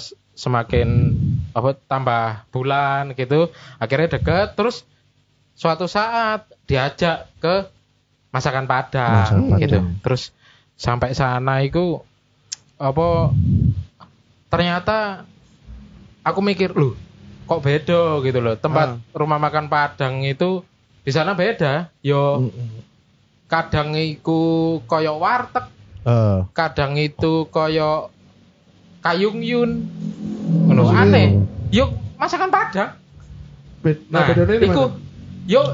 s- 0.00 0.16
semakin 0.32 1.12
apa 1.52 1.76
tambah 1.76 2.48
bulan 2.48 3.12
gitu, 3.12 3.52
akhirnya 3.76 4.16
dekat 4.16 4.56
terus 4.56 4.88
suatu 5.52 5.84
saat 5.84 6.48
diajak 6.64 7.28
ke 7.36 7.68
masakan 8.32 8.64
Padang 8.64 9.28
Masakan 9.28 9.60
gitu. 9.60 9.78
Padang. 9.84 10.00
Terus 10.00 10.22
sampai 10.80 11.12
sana 11.12 11.60
iku 11.60 12.00
apa 12.80 13.30
ternyata 14.48 15.28
aku 16.24 16.40
mikir 16.40 16.72
loh 16.72 16.96
kok 17.52 17.62
beda 17.62 18.00
gitu 18.20 18.38
loh. 18.38 18.54
Tempat 18.54 18.88
rumah 19.12 19.36
makan 19.36 19.66
Padang 19.66 20.20
itu 20.20 20.64
di 21.00 21.10
sana 21.10 21.32
beda. 21.32 21.92
Yo 22.00 22.48
kadang 23.46 23.92
iku 23.92 24.40
koyo 24.82 25.16
warteg 25.16 25.68
Eh, 26.02 26.38
kadang 26.50 26.96
itu 26.96 27.46
koyo 27.46 28.10
kayung 29.00 29.38
yun. 29.38 29.86
Ngono 30.66 30.82
Maksudnya? 30.84 31.02
aneh. 31.04 31.28
Yuk 31.70 31.90
masakan 32.16 32.48
Padang. 32.48 32.90
Bed- 33.78 34.06
nah 34.08 34.24
Nah, 34.24 34.34
iku 34.58 34.82
mana? 34.88 34.98
yuk 35.44 35.68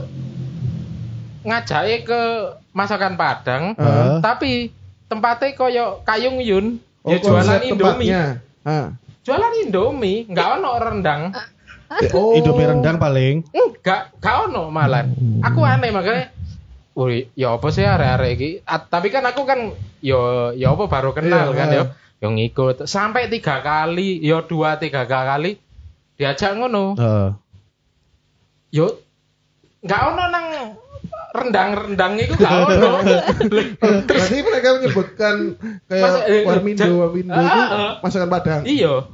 ngajake 1.43 2.05
ke 2.05 2.21
masakan 2.73 3.15
Padang 3.15 3.73
Eh. 3.75 4.19
tapi 4.21 4.53
tempatnya 5.07 5.55
koyo 5.55 5.87
kayung 6.03 6.39
yun. 6.39 6.77
Oh, 7.01 7.11
ya 7.11 7.19
jualan 7.19 7.63
Indomie. 7.63 7.73
tempatnya. 7.73 8.23
Ah. 8.63 8.89
jualan 9.25 9.53
Indomie 9.63 10.25
nggak 10.27 10.49
ono 10.57 10.71
rendang 10.77 11.23
Oh. 12.13 12.37
Indomie 12.37 12.69
rendang 12.69 12.97
paling. 12.97 13.49
enggak 13.49 14.13
nggak 14.17 14.37
ono 14.47 14.69
malah 14.69 15.09
aku 15.41 15.61
aneh 15.63 15.89
makanya 15.89 16.29
Wih, 16.93 17.31
ya 17.33 17.55
apa 17.55 17.71
sih 17.71 17.81
arek-arek 17.81 18.31
iki? 18.35 18.51
Ah, 18.67 18.83
tapi 18.83 19.09
kan 19.09 19.23
aku 19.23 19.47
kan 19.47 19.71
yo 20.01 20.51
ya 20.53 20.75
apa 20.75 20.85
baru 20.85 21.15
kenal 21.15 21.49
Iya, 21.49 21.55
kan 21.55 21.69
yo. 21.71 21.85
Yang 22.19 22.33
ngikut 22.35 22.77
sampai 22.85 23.31
tiga 23.31 23.63
kali, 23.63 24.19
yo 24.19 24.43
dua 24.43 24.75
tiga 24.77 25.07
kali 25.07 25.63
diajak 26.15 26.59
ngono. 26.59 26.99
Eh, 26.99 27.29
Yo 28.69 28.99
nggak 29.81 30.01
ono 30.05 30.25
nang 30.27 30.47
rendang-rendang 31.31 32.19
itu 32.19 32.35
nggak 32.35 32.53
ono. 32.67 32.91
Berarti 34.11 34.37
mereka 34.43 34.69
menyebutkan 34.75 35.35
kayak 35.87 36.03
Masa- 36.03 36.27
eh, 36.27 36.43
Warmindo, 36.43 36.85
Warmindo 36.99 37.31
Ah, 37.31 37.47
itu 37.47 37.61
ah. 37.71 37.93
masakan 38.03 38.29
Padang. 38.29 38.61
Iya. 38.67 39.07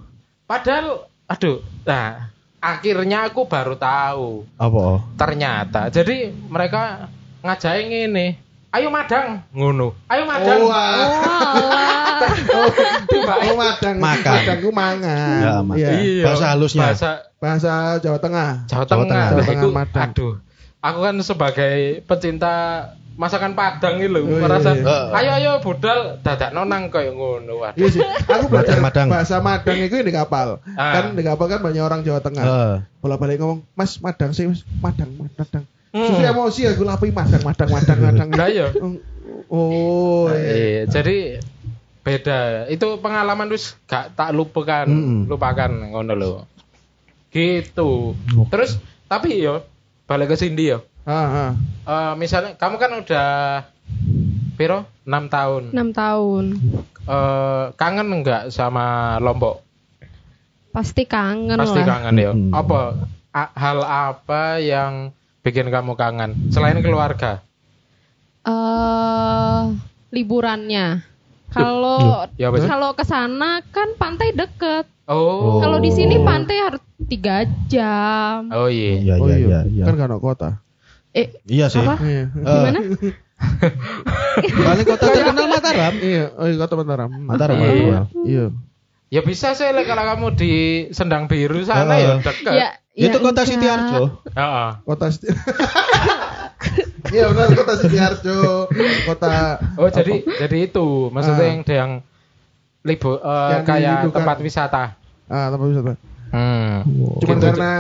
Padahal 0.45 1.05
aduh, 1.25 1.61
nah 1.85 2.33
akhirnya 2.65 3.29
aku 3.29 3.45
baru 3.45 3.77
tahu 3.77 4.49
Apa? 4.57 5.05
ternyata 5.21 5.93
jadi 5.93 6.33
mereka 6.49 7.13
ngajain 7.45 8.09
ini 8.09 8.41
ayo 8.73 8.89
madang 8.89 9.45
ngono 9.53 9.93
ayo 10.09 10.25
madang 10.25 10.61
Oh. 10.65 12.31
Oh, 13.51 13.57
madang. 13.61 13.99
Makan. 13.99 14.33
Madang 14.39 14.59
ku 14.63 14.71
mangan. 14.71 15.39
Ya, 15.43 15.55
Mas. 15.67 15.77
Iya. 15.83 16.25
Bahasa 16.25 16.45
halusnya. 16.55 16.81
bahasa 16.87 17.11
Bahasa 17.43 17.73
Jawa 18.01 18.19
Tengah. 18.23 18.51
Jawa 18.71 18.85
Jawa 18.87 19.03
Tengah, 19.05 19.05
Tengah. 19.11 19.29
Jawa 19.35 19.45
Tengah, 19.51 19.71
Madang. 19.75 20.11
aduh 20.15 20.35
aku 20.79 20.99
kan 21.01 21.17
sebagai 21.21 21.77
pecinta 22.07 22.55
masakan 23.15 23.55
Padang 23.55 23.99
itu 23.99 24.11
Oh, 24.11 24.27
iya, 24.27 24.43
merasa 24.43 24.75
iya. 24.75 24.97
ayo 25.19 25.31
ayo 25.35 25.53
budal 25.59 26.19
dadak 26.21 26.51
nonang 26.51 26.91
kayak 26.91 27.13
ngono 27.13 27.63
waduh 27.63 27.79
Iya 27.79 27.87
sih. 27.89 28.01
Aku 28.03 28.47
belajar 28.49 28.79
Madang. 28.79 29.07
bahasa 29.07 29.39
Madang 29.39 29.79
itu 29.79 29.95
di 29.97 30.11
kapal. 30.11 30.59
Ah. 30.75 30.93
Kan 30.93 31.15
di 31.15 31.23
kapal 31.23 31.47
kan 31.47 31.61
banyak 31.61 31.79
orang 31.79 32.03
Jawa 32.03 32.19
Tengah. 32.19 32.43
Heeh. 32.43 32.75
Bolak-balik 32.99 33.39
ngomong, 33.39 33.63
"Mas, 33.73 33.99
Madang 33.99 34.31
sih, 34.31 34.45
Mas. 34.45 34.67
Madang, 34.79 35.11
Madang." 35.15 35.65
Hmm. 35.91 36.11
Sudah 36.11 36.27
emosi 36.29 36.67
aku 36.67 36.83
lapi 36.83 37.09
Madang, 37.09 37.43
Madang, 37.43 37.71
Madang, 37.71 37.99
Madang. 38.05 38.29
Lah 38.31 38.49
iya. 38.49 38.67
Oh, 39.47 40.27
iya. 40.29 40.83
Iya, 40.83 40.83
jadi 40.91 41.17
beda. 42.01 42.39
Itu 42.67 42.99
pengalaman 42.99 43.47
terus 43.47 43.79
gak 43.85 44.13
tak 44.13 44.31
lupakan, 44.31 44.85
Mm-mm. 44.85 45.21
lupakan 45.27 45.71
ngono 45.91 46.13
lho. 46.13 46.33
Gitu. 47.31 48.15
Terus 48.49 48.79
tapi 49.05 49.39
yo 49.39 49.63
balik 50.05 50.31
ke 50.31 50.37
Cindy 50.37 50.71
yo. 50.71 50.83
Ah, 51.05 51.13
ah. 51.29 51.51
Eh, 51.85 52.13
misalnya 52.17 52.57
kamu 52.57 52.77
kan 52.81 52.91
udah 52.97 53.29
piro? 54.57 54.89
6 55.05 55.29
tahun. 55.29 55.63
6 55.77 55.93
tahun. 55.93 56.45
Eh, 57.05 57.65
kangen 57.77 58.09
enggak 58.09 58.49
sama 58.49 59.17
Lombok? 59.21 59.61
Pasti 60.73 61.05
kangen 61.05 61.61
Pasti 61.61 61.85
lah. 61.85 61.87
kangen 61.87 62.17
ya. 62.17 62.33
Mm-mm. 62.33 62.57
Apa 62.57 63.05
a- 63.31 63.53
hal 63.53 63.79
apa 63.85 64.59
yang 64.59 65.13
bikin 65.45 65.69
kamu 65.69 65.93
kangen 65.95 66.49
selain 66.49 66.81
keluarga? 66.81 67.45
eh 68.45 69.63
liburannya. 70.13 71.01
Kalau 71.49 72.29
Ya 72.37 72.51
kalau 72.51 72.93
ke 72.93 73.05
sana 73.05 73.61
kan 73.73 73.97
pantai 73.97 74.33
deket. 74.37 74.85
Oh. 75.05 75.61
Kalau 75.61 75.81
di 75.81 75.93
sini 75.93 76.21
pantai 76.25 76.61
harus 76.65 76.81
tiga 77.09 77.45
jam. 77.69 78.49
Oh 78.53 78.69
iya. 78.69 79.01
Iya, 79.01 79.15
Oh 79.21 79.29
iya, 79.29 79.37
iya, 79.37 79.49
iya, 79.49 79.61
iya. 79.69 79.85
Kan 79.85 79.97
kan 80.01 80.13
kota. 80.17 80.64
Eh, 81.15 81.27
Iya 81.47 81.67
sih. 81.69 81.79
apa? 81.79 81.95
Iya. 82.01 82.25
Gimana? 82.29 82.79
Paling 84.67 84.87
kota 84.87 85.05
terkenal 85.07 85.47
Mataram. 85.47 85.95
Iya, 85.97 86.25
oh 86.35 86.47
iya 86.47 86.57
kota 86.59 86.75
Mataram. 86.75 87.11
Mataram. 87.13 87.57
Iya. 87.57 87.71
Mataram. 87.71 88.07
Iya. 88.25 88.47
Ya 89.09 89.21
bisa 89.23 89.55
sih 89.55 89.63
kalau 89.69 90.05
kamu 90.05 90.27
di 90.35 90.53
Sendang 90.91 91.31
Biru 91.31 91.63
sana 91.63 91.95
Oh. 91.95 91.97
ya 91.97 92.11
dekat. 92.19 92.37
Ya, 92.51 92.69
Itu 92.93 93.19
ya 93.19 93.23
kota. 93.23 93.43
Sitiarjo. 93.43 94.03
Heeh. 94.29 94.69
Kota 94.83 95.07
Siti- 95.09 95.31
Iya 97.05 97.29
benar 97.29 97.53
kota 97.53 97.77
Sidoarjo, 97.77 98.67
kota 99.05 99.61
Oh 99.77 99.87
jadi 99.87 100.25
jadi 100.25 100.59
itu 100.65 101.13
maksudnya 101.13 101.45
Ah. 101.45 101.51
yang 101.53 101.61
yang 101.63 101.91
libu 102.83 103.11
eh, 103.15 103.51
Yang 103.53 103.63
kayak 103.63 103.81
dirindukan. 104.01 104.17
tempat 104.17 104.37
wisata. 104.41 104.85
ah 105.25 105.47
tempat 105.53 105.67
wisata. 105.69 105.93
Hmm. 106.33 106.75
Cuma 107.21 107.33
Gitu. 107.37 107.45
karena 107.47 107.73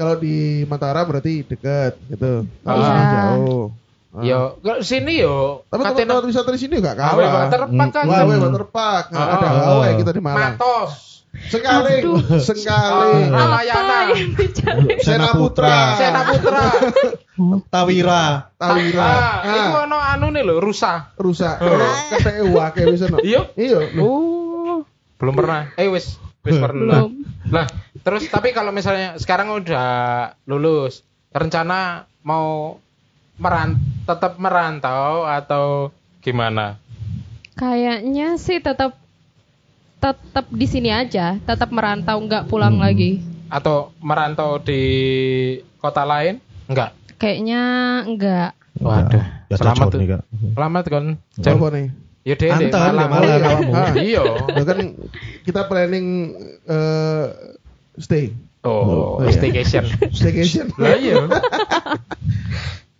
kalau 0.00 0.16
di 0.16 0.36
Mataram 0.64 1.04
berarti 1.04 1.44
dekat 1.44 2.00
gitu. 2.08 2.48
Kalau 2.64 2.80
Ah. 2.80 2.88
Iya. 2.88 3.04
jauh. 3.12 3.64
Ah. 4.10 4.22
Yo, 4.24 4.40
ke 4.58 4.80
sini 4.80 5.20
yo. 5.20 5.62
Tapi 5.68 5.84
Katena- 5.84 6.16
tempat 6.16 6.24
wisata 6.26 6.50
di 6.50 6.58
sini 6.58 6.80
enggak 6.80 6.96
Awe 6.96 7.20
kalah. 7.20 7.46
waterpark 7.46 7.90
kan. 7.92 8.04
Wah, 8.08 8.18
Awe 8.18 8.34
Waterpark. 8.40 9.06
Nah, 9.12 9.20
Ah. 9.20 9.34
ada 9.36 9.48
Awe 9.70 9.88
kita 9.94 10.10
di 10.10 10.18
Malang. 10.18 10.56
Matos. 10.56 10.92
Sekali, 11.30 12.02
sekali. 12.42 13.30
Ah. 13.30 13.38
Ramayana. 13.38 13.98
yang 14.10 14.34
dicari? 14.34 14.98
Sena 14.98 15.30
Putra. 15.30 15.94
Sena 15.94 16.20
Putra. 16.26 16.64
Tawira. 17.72 18.50
Tawira. 18.52 19.06
Ah, 19.06 19.34
iku 19.46 19.70
Ah, 19.72 19.84
ono 19.84 19.96
anu 19.96 20.26
nih 20.28 20.42
lho, 20.42 20.58
rusak. 20.58 21.14
rusak. 21.16 21.56
Oh. 21.60 21.78
Keteke 22.10 22.42
wake 22.46 22.82
wis 22.84 23.00
ono. 23.02 23.22
Iya. 23.22 23.46
Iya. 23.54 23.78
Oh. 23.96 24.82
Belum 25.16 25.34
pernah. 25.34 25.70
Eh 25.74 25.86
wis 25.86 26.18
wis 26.42 26.56
pernah. 26.56 27.06
Belum. 27.06 27.12
Lah, 27.50 27.66
terus 28.00 28.28
tapi 28.28 28.50
kalau 28.50 28.70
misalnya 28.70 29.16
sekarang 29.16 29.52
udah 29.52 29.88
lulus, 30.44 31.02
rencana 31.30 32.04
mau 32.20 32.78
meran 33.36 33.76
tetap 34.04 34.36
merantau 34.36 35.24
atau 35.24 35.88
gimana? 36.20 36.76
Kayaknya 37.54 38.36
sih 38.36 38.60
tetap 38.60 38.96
tetap 39.98 40.48
di 40.48 40.64
sini 40.64 40.88
aja, 40.88 41.36
tetap 41.38 41.68
merantau 41.68 42.16
nggak 42.18 42.48
pulang 42.48 42.80
Hmm. 42.80 42.84
lagi. 42.84 43.20
Atau 43.50 43.92
merantau 43.98 44.56
di 44.56 44.82
kota 45.76 46.04
lain? 46.04 46.40
Enggak. 46.66 46.94
Kayaknya 47.18 47.62
enggak. 48.06 48.50
Waduh. 48.80 49.24
Ya, 49.50 49.56
Selamat 49.58 49.92
nih, 49.92 50.08
Kak. 50.08 50.22
Selamat 50.54 50.84
kan. 50.86 51.04
Apa 51.36 51.66
nih? 51.74 51.86
Ya 52.20 52.34
deh, 52.34 52.48
Anton, 52.48 52.68
Malang. 52.68 53.00
ya, 53.00 53.06
Malang, 53.08 53.40
kamu. 53.40 53.72
Ah. 53.72 53.92
Iya. 53.96 54.22
Lo 54.56 54.62
kan 54.62 54.78
kita 55.42 55.60
planning 55.66 56.06
eh, 56.64 57.24
stay, 57.96 58.36
Oh, 58.60 59.16
Oh, 59.16 59.24
iya. 59.24 59.32
staycation. 59.32 59.84
staycation. 60.10 60.68
Lah 60.76 60.94
iya. 60.94 61.16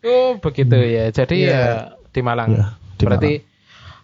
Oh, 0.00 0.40
begitu 0.40 0.72
ya. 0.74 1.12
Jadi 1.12 1.44
Iya. 1.44 1.52
ya 1.52 1.64
di 2.08 2.20
Malang. 2.20 2.48
Iya, 2.50 2.66
di 2.96 3.04
Berarti 3.04 3.32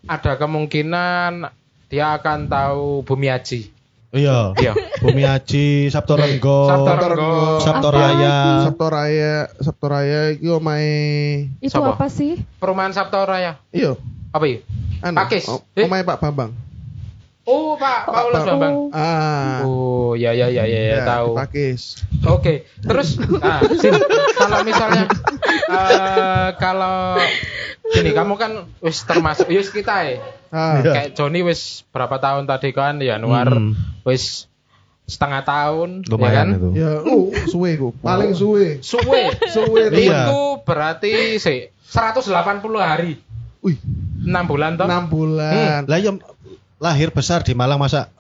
ada 0.05 0.33
kemungkinan 0.37 1.49
dia 1.89 2.13
akan 2.13 2.39
tahu 2.47 3.01
Bumi 3.03 3.33
Aji. 3.33 3.73
Iya. 4.13 4.53
Iya. 4.55 4.73
Bumi 5.01 5.25
Haji, 5.25 5.89
Sabto 5.89 6.15
Renggo, 6.15 6.69
Sabto 6.69 6.93
Renggo. 6.95 7.33
Sabto 7.59 7.89
Raya. 7.89 8.37
Sabto 8.63 8.87
Raya, 8.87 9.35
Sabto 9.57 9.87
Raya 9.87 10.21
iki 10.31 10.47
omahe 10.47 11.49
Itu 11.59 11.73
Siapa? 11.75 11.97
apa 11.97 12.07
sih? 12.07 12.45
Perumahan 12.57 12.93
Sabto 12.93 13.17
Raya. 13.19 13.57
iya, 13.71 13.97
Apa 14.31 14.45
ya? 14.45 14.61
Anu, 15.01 15.17
Pakis. 15.17 15.45
o- 15.47 15.65
Eh? 15.73 15.87
Pak 15.87 16.19
Bambang. 16.19 16.53
Oh, 17.43 17.79
Pak 17.79 18.07
Paulus 18.07 18.43
Pak- 18.43 18.49
Bambang. 18.51 18.75
Oh, 18.75 18.91
Ah. 18.91 19.63
Oh, 19.63 20.11
ya 20.13 20.33
ya 20.33 20.47
ya 20.47 20.67
ya, 20.67 20.81
ya, 20.93 20.99
tahu. 21.05 21.31
di 21.31 21.39
Pakis. 21.39 22.03
Oke, 22.27 22.55
terus 22.77 23.15
nah, 23.23 23.63
Sin, 23.73 23.95
kalau 24.35 24.59
misalnya 24.63 25.07
eh, 25.67 26.49
kalau 26.57 27.23
gini 27.87 28.11
kamu 28.11 28.35
kan 28.35 28.53
wis 28.81 28.99
termasuk 29.03 29.47
wis 29.47 29.71
kita 29.71 29.95
ya. 30.03 30.19
Ah. 30.51 30.83
Iya. 30.83 30.93
Kayak 30.93 31.09
Joni 31.15 31.41
wis 31.43 31.61
berapa 31.89 32.19
tahun 32.19 32.45
tadi 32.45 32.71
kan 32.71 32.99
di 32.99 33.07
Januar 33.07 33.47
Hmm. 33.47 33.79
wis 34.03 34.51
setengah 35.07 35.47
tahun 35.47 36.03
ya 36.03 36.11
Lumayan 36.11 36.35
kan? 36.35 36.49
itu. 36.53 36.69
Ya, 36.75 36.93
uh, 36.99 37.31
suwe 37.47 37.79
ku. 37.79 37.95
Paling 37.97 38.35
suwe. 38.35 38.83
Suwe. 38.83 39.31
Suwe 39.47 39.87
tuh. 39.87 40.03
Iya. 40.03 40.27
Itu 40.27 40.41
berarti 40.67 41.39
sih 41.39 41.71
180 41.87 42.27
hari. 42.77 43.23
Wih, 43.63 43.79
6 44.27 44.51
bulan 44.51 44.71
toh? 44.75 44.87
6 44.87 45.07
bulan. 45.09 45.81
Lah 45.87 45.99
ya 45.99 46.13
lahir 46.77 47.09
besar 47.09 47.41
di 47.41 47.55
Malang 47.55 47.79
masa 47.79 48.11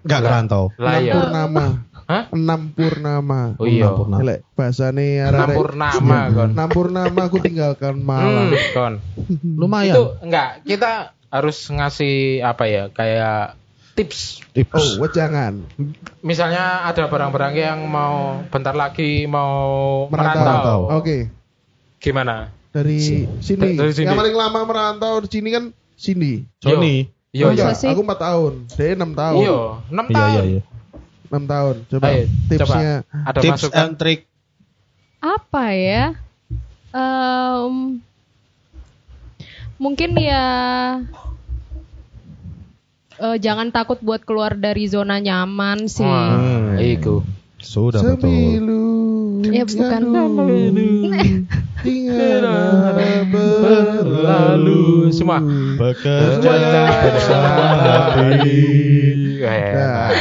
nggak 0.00 0.16
Lah. 0.16 0.24
ngerantau. 0.24 0.64
Lah 0.74 0.90
Enam 0.90 1.04
iya. 1.04 1.14
purnama. 1.14 1.64
Hah? 2.10 2.22
Enam 2.32 2.60
purnama. 2.72 3.40
Oh 3.54 3.66
iya. 3.68 3.86
Enam. 3.86 4.18
Elek 4.18 4.38
bahasane 4.52 5.06
Enam 5.20 5.46
arek. 5.46 5.56
purnama 5.56 6.18
kon. 6.32 6.48
Enam 6.50 6.68
purnama 6.68 7.20
aku 7.22 7.38
tinggalkan 7.38 7.94
Hmm, 7.94 8.08
Malang. 8.08 8.50
kon. 8.72 8.94
Lumayan. 9.60 9.94
Itu 9.94 10.04
enggak, 10.18 10.48
kita 10.64 10.90
harus 11.28 11.56
ngasih 11.62 12.16
apa 12.42 12.64
ya? 12.66 12.88
Kayak 12.88 13.54
tips. 13.94 14.42
Tips. 14.50 14.98
Oh, 14.98 15.06
jangan. 15.06 15.62
Misalnya 16.20 16.82
ada 16.82 17.06
barang-barang 17.06 17.54
yang 17.54 17.78
mau 17.84 18.42
bentar 18.48 18.72
lagi 18.72 19.28
mau 19.28 20.08
Merantau. 20.08 20.42
merantau. 20.42 20.80
Oke. 20.96 21.30
Gimana? 22.00 22.50
Dari 22.70 22.98
sini. 23.40 23.74
dari 23.74 23.90
sini. 23.90 24.06
Yang 24.06 24.18
paling 24.18 24.36
lama 24.36 24.60
merantau 24.62 25.18
di 25.18 25.28
sini 25.28 25.48
kan 25.50 25.64
Cindy. 25.94 26.46
Sony. 26.58 27.10
Iya, 27.30 27.44
Oh, 27.46 27.52
iya. 27.52 27.70
sih? 27.72 27.86
aku 27.86 28.02
4 28.02 28.14
tahun. 28.16 28.52
Dia 28.70 28.94
6 28.94 29.10
tahun. 29.12 29.38
Iya, 29.38 29.58
6 29.86 30.04
Iya 30.06 30.14
tahun. 30.14 30.30
iya 30.30 30.42
iya. 30.44 30.62
6 31.30 31.44
tahun. 31.46 31.74
Coba 31.86 32.06
Ayo, 32.06 32.22
tipsnya. 32.46 32.92
coba. 33.06 33.22
Ada 33.24 33.38
Tips 33.40 33.52
masukan? 33.54 33.78
and 33.80 33.94
trick. 33.96 34.20
apa 35.20 35.64
ya? 35.70 36.04
Em, 36.90 37.74
mungkin 39.76 40.10
ya 40.16 40.46
eh, 43.16 43.36
jangan 43.38 43.68
takut 43.68 44.00
buat 44.00 44.24
keluar 44.24 44.56
dari 44.56 44.86
zona 44.86 45.18
nyaman 45.18 45.86
sih. 45.86 46.02
Wah, 46.02 46.80
iku. 46.80 47.22
Sudah 47.60 48.00
betul. 48.00 48.26
Semilu. 48.26 48.89
Ya, 49.50 49.64
bukan. 49.66 50.00
Tinggal 51.80 52.44
Berlalu 53.30 55.08
semua. 55.16 55.40
Bekerja 55.80 56.52
bersama 57.08 57.48
hati. 57.80 58.58
Nah. 59.40 60.12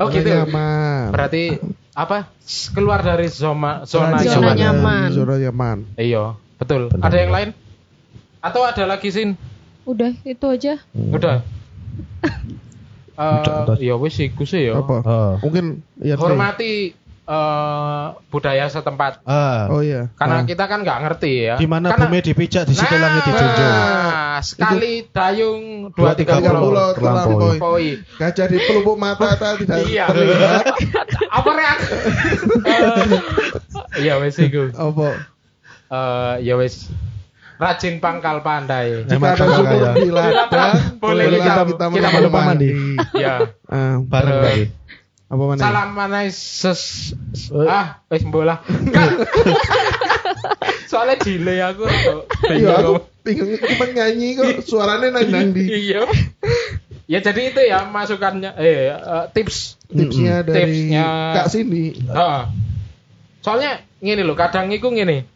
Oh 0.00 0.06
gitu. 0.08 0.30
Nyaman. 0.30 1.12
Berarti 1.12 1.60
apa? 1.92 2.30
Keluar 2.72 3.04
dari 3.04 3.28
zona 3.28 3.84
zona 3.84 4.22
Zona 4.24 4.54
nyaman. 4.54 4.56
nyaman. 4.56 5.08
Zona 5.12 5.34
nyaman. 5.36 5.78
Iya, 6.00 6.38
betul. 6.56 6.88
Benar. 6.88 7.04
Ada 7.10 7.16
yang 7.18 7.32
lain? 7.34 7.48
Atau 8.40 8.64
ada 8.64 8.84
lagi 8.88 9.12
sin? 9.12 9.36
Udah 9.84 10.16
itu 10.24 10.46
aja. 10.48 10.80
Udah. 10.96 11.44
Eh, 13.20 13.44
udah. 13.44 13.76
ya 13.76 14.00
wis 14.00 14.16
iku 14.16 14.48
sih 14.48 14.72
ya. 14.72 14.80
Apa? 14.80 14.96
Oh. 15.04 15.34
Mungkin 15.44 15.84
ya 16.00 16.16
Hormati 16.16 16.96
eh, 17.30 18.04
budaya 18.26 18.66
setempat. 18.66 19.22
Ah, 19.22 19.70
Oh 19.70 19.78
iya. 19.78 20.10
Karena 20.12 20.42
Ah. 20.42 20.44
kita 20.44 20.66
kan 20.66 20.82
nggak 20.82 20.98
ngerti 21.00 21.32
ya. 21.44 21.54
di 21.54 21.64
mana 21.64 21.94
bumi 21.94 22.18
dipijak 22.20 22.64
di 22.64 22.74
situ 22.74 22.90
langit 22.92 23.22
dijunjung. 23.22 23.70
Nah, 23.70 24.38
sekali 24.40 25.06
dayung 25.06 25.62
dua 25.90 26.12
tiga 26.12 26.42
pulau. 26.42 26.90
terlampaui. 26.90 27.38
Terlampaui. 27.56 27.90
Gajah 28.16 28.46
di 28.46 28.58
pelupuk 28.60 28.96
mata 28.96 29.30
tak 29.40 29.58
tidak 29.58 29.78
Iya. 29.84 30.04
terlihat. 30.06 30.64
Apa 31.38 31.50
reak? 31.52 31.78
Eh, 32.62 33.04
Iya 34.00 34.18
wes 34.18 34.34
iku. 34.36 34.70
Apa? 34.70 35.08
Eh, 35.88 36.34
ya 36.42 36.54
wes. 36.54 36.90
Rajin 37.56 38.00
pangkal 38.00 38.40
pandai. 38.40 39.04
Jika 39.04 39.36
ada 39.36 39.44
kaya. 39.44 39.92
di 39.94 40.08
ladang, 40.08 40.96
Boleh 40.96 41.28
kita- 41.28 41.68
kita 41.68 41.84
kita 41.92 42.08
menumpang 42.10 42.44
mandi. 42.48 42.68
Ya. 43.12 43.52
Ah, 43.66 44.00
Bareng. 44.00 44.72
Apa 45.30 45.42
mana? 45.46 45.60
Salam 45.62 45.88
mana 45.94 46.26
ses 46.26 47.14
ah 47.54 48.02
wes 48.10 48.26
bola. 48.26 48.58
Soalnya 50.90 51.16
delay 51.22 51.62
aku 51.62 51.86
tuh. 51.86 52.20
Iya, 52.50 52.82
aku 52.82 52.92
bingung 53.22 53.54
cuma 53.54 53.86
nyanyi 53.88 54.34
kok 54.34 54.66
suaranya 54.66 55.14
nang 55.14 55.26
nang 55.30 55.48
di. 55.54 55.70
Iya. 55.70 56.02
Ya 57.06 57.18
jadi 57.18 57.50
itu 57.50 57.60
ya 57.62 57.86
masukannya 57.86 58.58
eh 58.58 58.90
eh, 58.90 59.24
tips. 59.30 59.78
Tipsnya 59.86 60.42
dari 60.42 60.90
Tipsnya- 60.90 61.34
Kak 61.34 61.46
Cindy. 61.50 61.94
Heeh. 61.94 62.42
Soalnya 63.42 63.82
ngene 63.98 64.22
loh, 64.22 64.34
kadang 64.34 64.70
iku 64.70 64.90
ngene. 64.90 65.26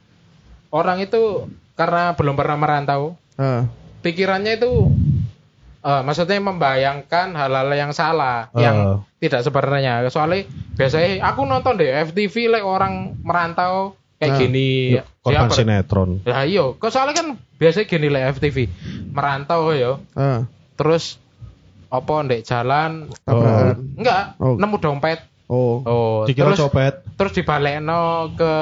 Orang 0.71 0.99
itu 0.99 1.47
karena 1.75 2.15
belum 2.15 2.35
pernah 2.35 2.55
merantau, 2.55 3.19
Ah, 3.35 3.67
pikirannya 4.03 4.59
itu 4.59 4.91
eh, 5.85 6.01
maksudnya 6.01 6.41
membayangkan 6.41 7.27
hal-hal 7.31 7.69
yang 7.71 7.93
salah, 7.93 8.49
Oh. 8.51 8.59
yang 8.59 8.77
tidak 9.19 9.41
sebenarnya. 9.41 10.09
Soalnya 10.09 10.49
biasanya 10.73 11.21
aku 11.23 11.45
nonton 11.45 11.77
deh 11.77 11.93
FTV 12.03 12.49
like 12.51 12.65
orang 12.65 13.21
merantau 13.21 13.93
kayak 14.17 14.33
Ah. 14.33 14.39
gini. 14.39 14.69
Korban 15.21 15.47
Siapa? 15.47 15.55
sinetron. 15.55 16.11
Lah 16.25 16.45
iya, 16.45 16.65
kok 16.71 16.89
soalnya 16.89 17.15
kan 17.15 17.27
biasanya 17.55 17.87
gini 17.87 18.09
lah 18.09 18.29
FTV. 18.31 18.69
Merantau 19.11 19.71
ya, 19.71 20.01
ah, 20.15 20.49
terus 20.75 21.21
apa 21.89 22.13
ndek 22.23 22.43
jalan 22.43 23.07
tabrakan. 23.23 23.95
enggak 23.95 24.23
Oh. 24.37 24.57
nemu 24.57 24.77
dompet. 24.79 25.21
Oh. 25.47 25.85
Oh, 25.85 26.19
Dikira 26.25 26.51
terus 26.51 26.61
copet. 26.63 27.05
terus 27.15 27.33
dibalekno 27.33 28.33
ke 28.33 28.53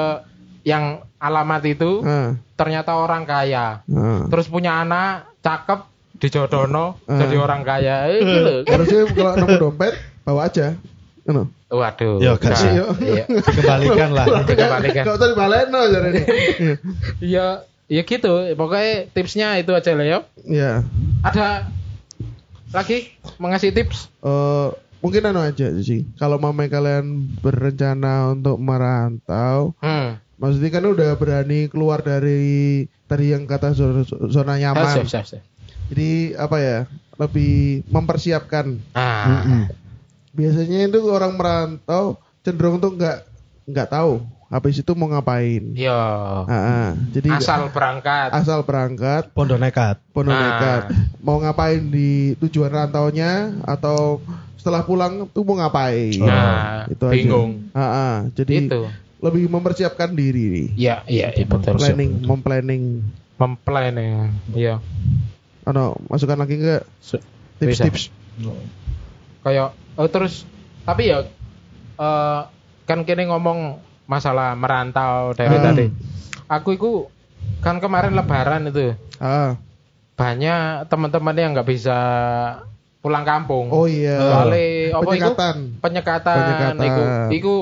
yang 0.63 0.99
alamat 1.17 1.63
itu 1.65 1.99
Ah, 1.99 2.35
ternyata 2.53 2.93
orang 2.93 3.23
kaya. 3.23 3.81
ah. 3.81 4.23
Terus 4.27 4.47
punya 4.47 4.79
anak 4.79 5.31
cakep 5.39 5.79
dijodohno 6.23 6.95
Ah. 7.03 7.19
jadi 7.19 7.35
orang 7.35 7.61
kaya. 7.61 8.07
Eh, 8.07 8.23
gitu 8.23 8.39
loh. 8.39 8.57
Harusnya 8.63 9.01
kalau 9.11 9.33
nemu 9.35 9.55
dompet 9.59 9.93
bawa 10.23 10.47
aja. 10.47 10.79
Ano? 11.23 11.51
Waduh. 11.67 12.19
Ya, 12.19 12.35
gak 12.35 12.47
udah. 12.47 12.55
sih, 12.55 12.69
yo. 12.71 12.87
Iya. 12.97 13.25
Dikembalikan 13.47 14.09
lah. 14.11 14.25
Dikembalikan. 14.43 15.03
Gak 15.03 15.15
usah 15.15 15.29
dibaleno 15.29 15.79
jadi 15.85 16.09
ini. 16.09 16.21
Iya, 17.19 17.47
ya 17.87 18.01
gitu. 18.01 18.31
Pokoknya 18.53 19.09
tipsnya 19.09 19.47
itu 19.57 19.71
aja 19.71 19.91
lah 19.91 20.05
ya. 20.05 20.19
Iya. 20.41 20.71
Ada 21.21 21.67
lagi 22.69 23.11
mengasih 23.37 23.71
tips? 23.71 24.07
Eh, 24.19 24.67
mungkin 24.99 25.23
anu 25.25 25.39
aja 25.39 25.67
sih. 25.77 26.07
Kalau 26.15 26.37
mama 26.37 26.65
kalian 26.65 27.05
berencana 27.39 28.31
untuk 28.31 28.57
merantau, 28.57 29.75
Hmm. 29.79 30.17
maksudnya 30.35 30.69
kan 30.71 30.83
udah 30.85 31.09
berani 31.15 31.67
keluar 31.67 31.99
dari 31.99 32.83
tadi 33.05 33.31
yang 33.31 33.45
kata 33.45 33.71
zona, 33.71 34.01
zona 34.27 34.57
nyaman. 34.57 34.99
Siap, 34.99 35.07
siap, 35.07 35.25
siap. 35.27 35.43
Jadi 35.93 36.33
apa 36.33 36.57
ya? 36.57 36.77
Lebih 37.21 37.85
mempersiapkan. 37.85 38.81
Ah. 38.97 39.69
Biasanya 40.33 40.89
itu 40.89 40.97
orang 41.05 41.37
merantau 41.37 42.17
cenderung 42.41 42.81
tuh 42.81 42.97
nggak 42.97 43.17
nggak 43.69 43.87
tahu 43.93 44.25
habis 44.49 44.81
itu 44.81 44.91
mau 44.93 45.09
ngapain. 45.09 45.61
Iya. 45.77 45.93
Ah, 46.45 46.53
ah. 46.53 46.87
Jadi 47.09 47.29
Asal 47.29 47.69
berangkat. 47.69 48.29
asal 48.33 48.61
berangkat 48.61 49.29
Pondok 49.33 49.57
nekat. 49.57 49.97
penuh 50.09 50.33
Ah. 50.33 50.41
nekat. 50.41 50.81
Mau 51.21 51.37
ngapain 51.37 51.81
di 51.85 52.33
tujuan 52.41 52.69
rantaunya 52.69 53.53
atau 53.61 54.21
setelah 54.57 54.81
pulang 54.81 55.29
tuh 55.29 55.45
mau 55.45 55.57
ngapain? 55.57 56.17
Nah, 56.17 56.85
itu 56.89 57.01
aja. 57.05 57.13
bingung. 57.13 57.51
Ah, 57.73 57.81
ah. 57.85 58.13
Jadi 58.33 58.69
Itu. 58.69 58.89
lebih 59.21 59.49
mempersiapkan 59.49 60.13
diri. 60.13 60.69
Iya, 60.73 61.01
iya, 61.05 61.29
iya 61.33 61.45
betul. 61.45 61.77
Planning, 61.77 62.25
memplanning. 62.25 62.83
Memplanning. 63.37 64.33
Iya. 64.53 64.77
Ano, 65.63 65.95
masukkan 66.07 66.35
lagi 66.35 66.59
enggak 66.59 66.83
Su- 66.99 67.23
tips-tips? 67.57 68.11
Kayak 69.41 69.71
oh 69.95 70.07
terus 70.07 70.43
tapi 70.83 71.07
ya 71.07 71.23
eh 71.93 72.39
kan 72.83 72.99
kini 73.01 73.25
ngomong 73.25 73.79
masalah 74.03 74.51
merantau 74.53 75.31
dari 75.31 75.55
Ah. 75.55 75.63
tadi. 75.63 75.85
Aku 76.45 76.75
itu 76.75 77.07
kan 77.59 77.79
kemarin 77.79 78.11
lebaran 78.11 78.67
itu 78.67 78.91
Ah. 79.17 79.55
banyak 80.13 80.85
teman-teman 80.85 81.33
yang 81.33 81.51
nggak 81.53 81.65
bisa 81.65 81.97
pulang 82.99 83.23
kampung. 83.23 83.67
Oh 83.69 83.83
iya. 83.83 84.19
Soalnya 84.19 84.63
apa 84.93 85.03
itu? 85.03 85.07
Penyekatan. 85.09 85.55
Penyekatan. 85.79 86.35
Penyekatan. 86.37 86.75
Iku, 86.81 87.03
iku 87.31 87.55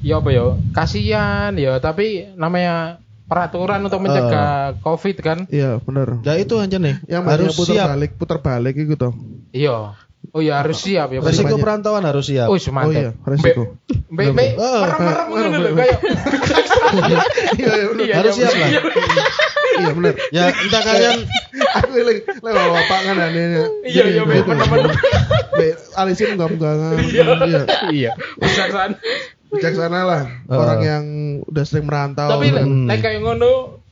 ya 0.00 0.18
apa 0.18 0.30
ya? 0.30 0.44
Kasihan 0.70 1.52
ya, 1.54 1.78
tapi 1.78 2.26
namanya 2.34 2.98
peraturan 3.30 3.78
untuk 3.80 4.02
mencegah 4.02 4.74
Covid 4.82 5.16
kan. 5.22 5.38
Iya, 5.46 5.78
benar. 5.78 6.18
Ya 6.26 6.34
itu 6.34 6.58
aja 6.58 6.76
nih. 6.76 6.98
Yang 7.06 7.22
harus 7.22 7.34
harus 7.46 7.56
putar 7.56 7.74
siap. 7.78 7.86
balik, 7.88 8.10
putar 8.18 8.38
balik 8.42 8.74
itu 8.74 8.94
toh. 8.98 9.14
Iya. 9.54 9.94
Oh 10.30 10.42
ya 10.44 10.60
harus 10.60 10.76
siap 10.78 11.10
ya. 11.10 11.18
Resiko 11.22 11.48
banyak. 11.48 11.62
perantauan 11.64 12.04
harus 12.04 12.28
siap. 12.28 12.50
Oh, 12.50 12.54
Oh 12.54 12.60
semantap. 12.60 12.92
iya, 12.92 13.10
resiko. 13.24 13.78
Mbak, 14.10 14.26
mbak, 14.34 14.48
Oh, 14.58 14.82
merem-merem 14.84 15.50
lho 15.50 15.58
merem. 15.70 15.74
kayak. 15.78 15.98
Iya, 16.90 17.18
iya. 17.56 17.86
Iya, 18.02 18.14
Harus 18.18 18.34
iya, 18.34 18.48
siap 18.50 18.54
lah. 18.58 18.68
iya. 18.68 18.80
Iya 19.80 19.90
benar. 19.94 20.14
Ya 20.34 20.42
entah 20.50 20.82
kalian 20.82 21.18
Aku 21.80 21.90
eling 21.94 22.18
lewat 22.26 22.66
bapak 22.68 23.00
kan 23.06 23.16
aneh. 23.16 23.46
Iya, 23.86 24.04
iya, 24.10 24.22
Mbak, 24.26 24.42
bener-bener. 24.44 24.92
Alisin 25.94 26.34
enggak. 26.34 26.50
Iya. 27.06 27.24
Iya. 27.46 27.62
Iya. 27.94 28.12
Bijaksana. 29.50 30.00
Lah 30.02 30.22
Eh. 30.46 30.54
orang 30.54 30.80
yang 30.80 31.04
udah 31.44 31.64
sering 31.64 31.86
merantau. 31.86 32.30
Tapi 32.30 32.50
lek 32.50 32.64
Hmm. 32.64 32.86
lek 32.86 33.00
kayak 33.00 33.20
ngono 33.20 33.82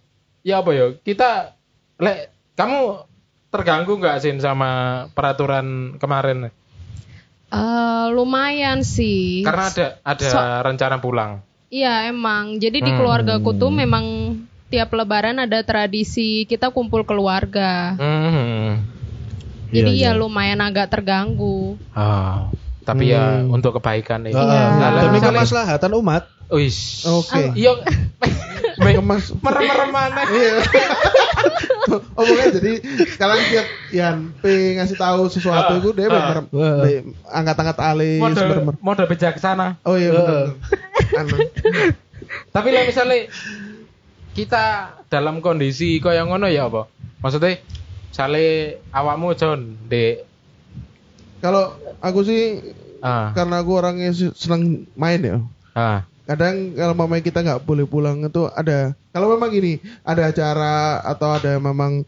ya 0.42 0.62
apa 0.62 0.70
ya? 0.70 0.86
Kita 0.96 1.58
lek 1.98 2.18
kamu 2.54 2.78
terganggu 3.48 3.92
nggak 3.96 4.16
sih 4.18 4.32
sama 4.38 4.70
peraturan 5.12 5.96
kemarin? 5.96 6.50
Eh, 7.48 8.06
lumayan 8.12 8.84
sih. 8.84 9.40
Karena 9.40 9.66
ada 9.66 9.86
ada 10.04 10.26
So- 10.26 10.62
rencana 10.64 10.96
pulang. 10.98 11.40
Iya 11.68 12.08
emang. 12.08 12.56
Jadi 12.56 12.80
di 12.80 12.92
Hmm. 12.92 12.98
keluargaku 12.98 13.52
tuh 13.52 13.68
memang 13.68 14.04
tiap 14.68 14.92
lebaran 14.92 15.36
ada 15.38 15.60
tradisi 15.60 16.44
kita 16.44 16.68
kumpul 16.68 17.04
keluarga. 17.04 17.96
Hmm. 17.96 18.84
Jadi 19.68 20.00
Iya, 20.00 20.12
ya 20.12 20.16
iya. 20.16 20.16
lumayan 20.16 20.60
agak 20.60 20.88
terganggu. 20.88 21.76
Ah, 21.92 22.48
tapi 22.88 23.12
ya 23.12 23.44
Hmm. 23.44 23.52
untuk 23.52 23.76
kebaikan 23.76 24.24
ya. 24.24 24.32
Ah, 24.32 24.40
Iya. 24.40 24.62
Lah, 24.80 24.90
demi 25.04 25.20
misalnya- 25.20 25.44
kemaslahatan 25.44 25.92
umat. 26.00 26.22
Wis. 26.48 27.04
Oke. 27.04 27.52
Iya. 27.52 27.76
Kemas. 28.78 29.36
Merem-merem 29.36 29.90
mana? 29.92 30.22
Iya. 30.24 30.64
oh 31.92 32.00
pokoknya 32.16 32.46
jadi 32.56 32.72
sekarang 33.06 33.38
tiap 33.44 33.66
Yan 33.90 34.16
P 34.34 34.44
ngasih 34.74 34.96
tahu 34.96 35.28
sesuatu 35.28 35.76
itu 35.76 35.90
dia 35.92 36.08
merem, 36.08 36.46
angkat-angkat 37.26 37.78
alis 37.78 38.16
Mode 38.16 38.40
merem. 38.40 38.64
mode 38.78 39.04
bijaksana. 39.04 39.76
Oh 39.82 39.94
iya 39.94 40.08
benar. 40.10 40.56
Anu. 41.16 41.36
Tapi 42.48 42.68
lah 42.70 42.82
misalnya 42.84 43.28
kita 44.32 44.64
dalam 45.06 45.40
kondisi 45.40 45.98
kaya 45.98 46.22
ngono 46.22 46.46
ya 46.46 46.64
apa? 46.64 46.86
Maksudnya 47.18 47.58
misalnya 48.08 48.48
awakmu 48.88 49.34
John 49.34 49.60
di 49.84 50.16
Kalau 51.38 51.70
aku 51.98 52.20
sih 52.22 52.58
ah, 52.98 53.30
karena 53.30 53.62
aku 53.62 53.70
orangnya 53.74 54.10
senang 54.34 54.62
main 54.94 55.20
ya. 55.20 55.38
ah, 55.72 56.02
Kadang 56.28 56.76
kalau 56.76 56.92
mama 56.92 57.16
kita 57.18 57.40
nggak 57.40 57.64
boleh 57.64 57.88
pulang 57.88 58.20
itu 58.20 58.44
ada. 58.52 58.92
Kalau 59.10 59.32
memang 59.32 59.48
gini 59.48 59.80
ada 60.04 60.28
acara 60.28 61.00
atau 61.00 61.32
ada 61.32 61.56
memang 61.56 62.04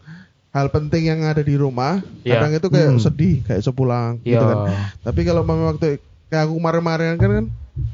hal 0.51 0.67
penting 0.69 1.09
yang 1.09 1.21
ada 1.25 1.41
di 1.41 1.55
rumah, 1.55 2.03
Iya. 2.21 2.37
kadang 2.37 2.53
itu 2.53 2.69
kayak 2.69 2.91
Hmm. 2.91 3.01
sedih, 3.01 3.41
kayak 3.41 3.63
sepulang 3.63 4.21
gitu 4.21 4.37
Iya. 4.37 4.51
kan. 4.51 4.59
Tapi 5.01 5.21
kalau 5.25 5.41
mama 5.41 5.73
waktu 5.73 6.03
kayak 6.29 6.43
aku 6.45 6.59
kemarin-kemarin 6.59 7.17
kan 7.17 7.31
kan 7.33 7.47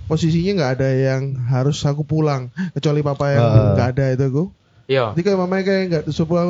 posisinya 0.08 0.52
nggak 0.56 0.72
ada 0.80 0.88
yang 0.90 1.22
harus 1.46 1.78
aku 1.84 2.02
pulang 2.02 2.50
kecuali 2.74 3.00
papa 3.00 3.26
yang 3.30 3.44
Ah. 3.44 3.70
nggak 3.76 3.88
ada 3.94 4.04
itu 4.10 4.24
aku. 4.26 4.44
iya. 4.88 5.14
Jadi 5.14 5.20
kayak 5.22 5.38
mamanya 5.38 5.62
kayak 5.62 5.82
nggak 5.86 6.04
disuruh 6.10 6.26
pulang, 6.26 6.48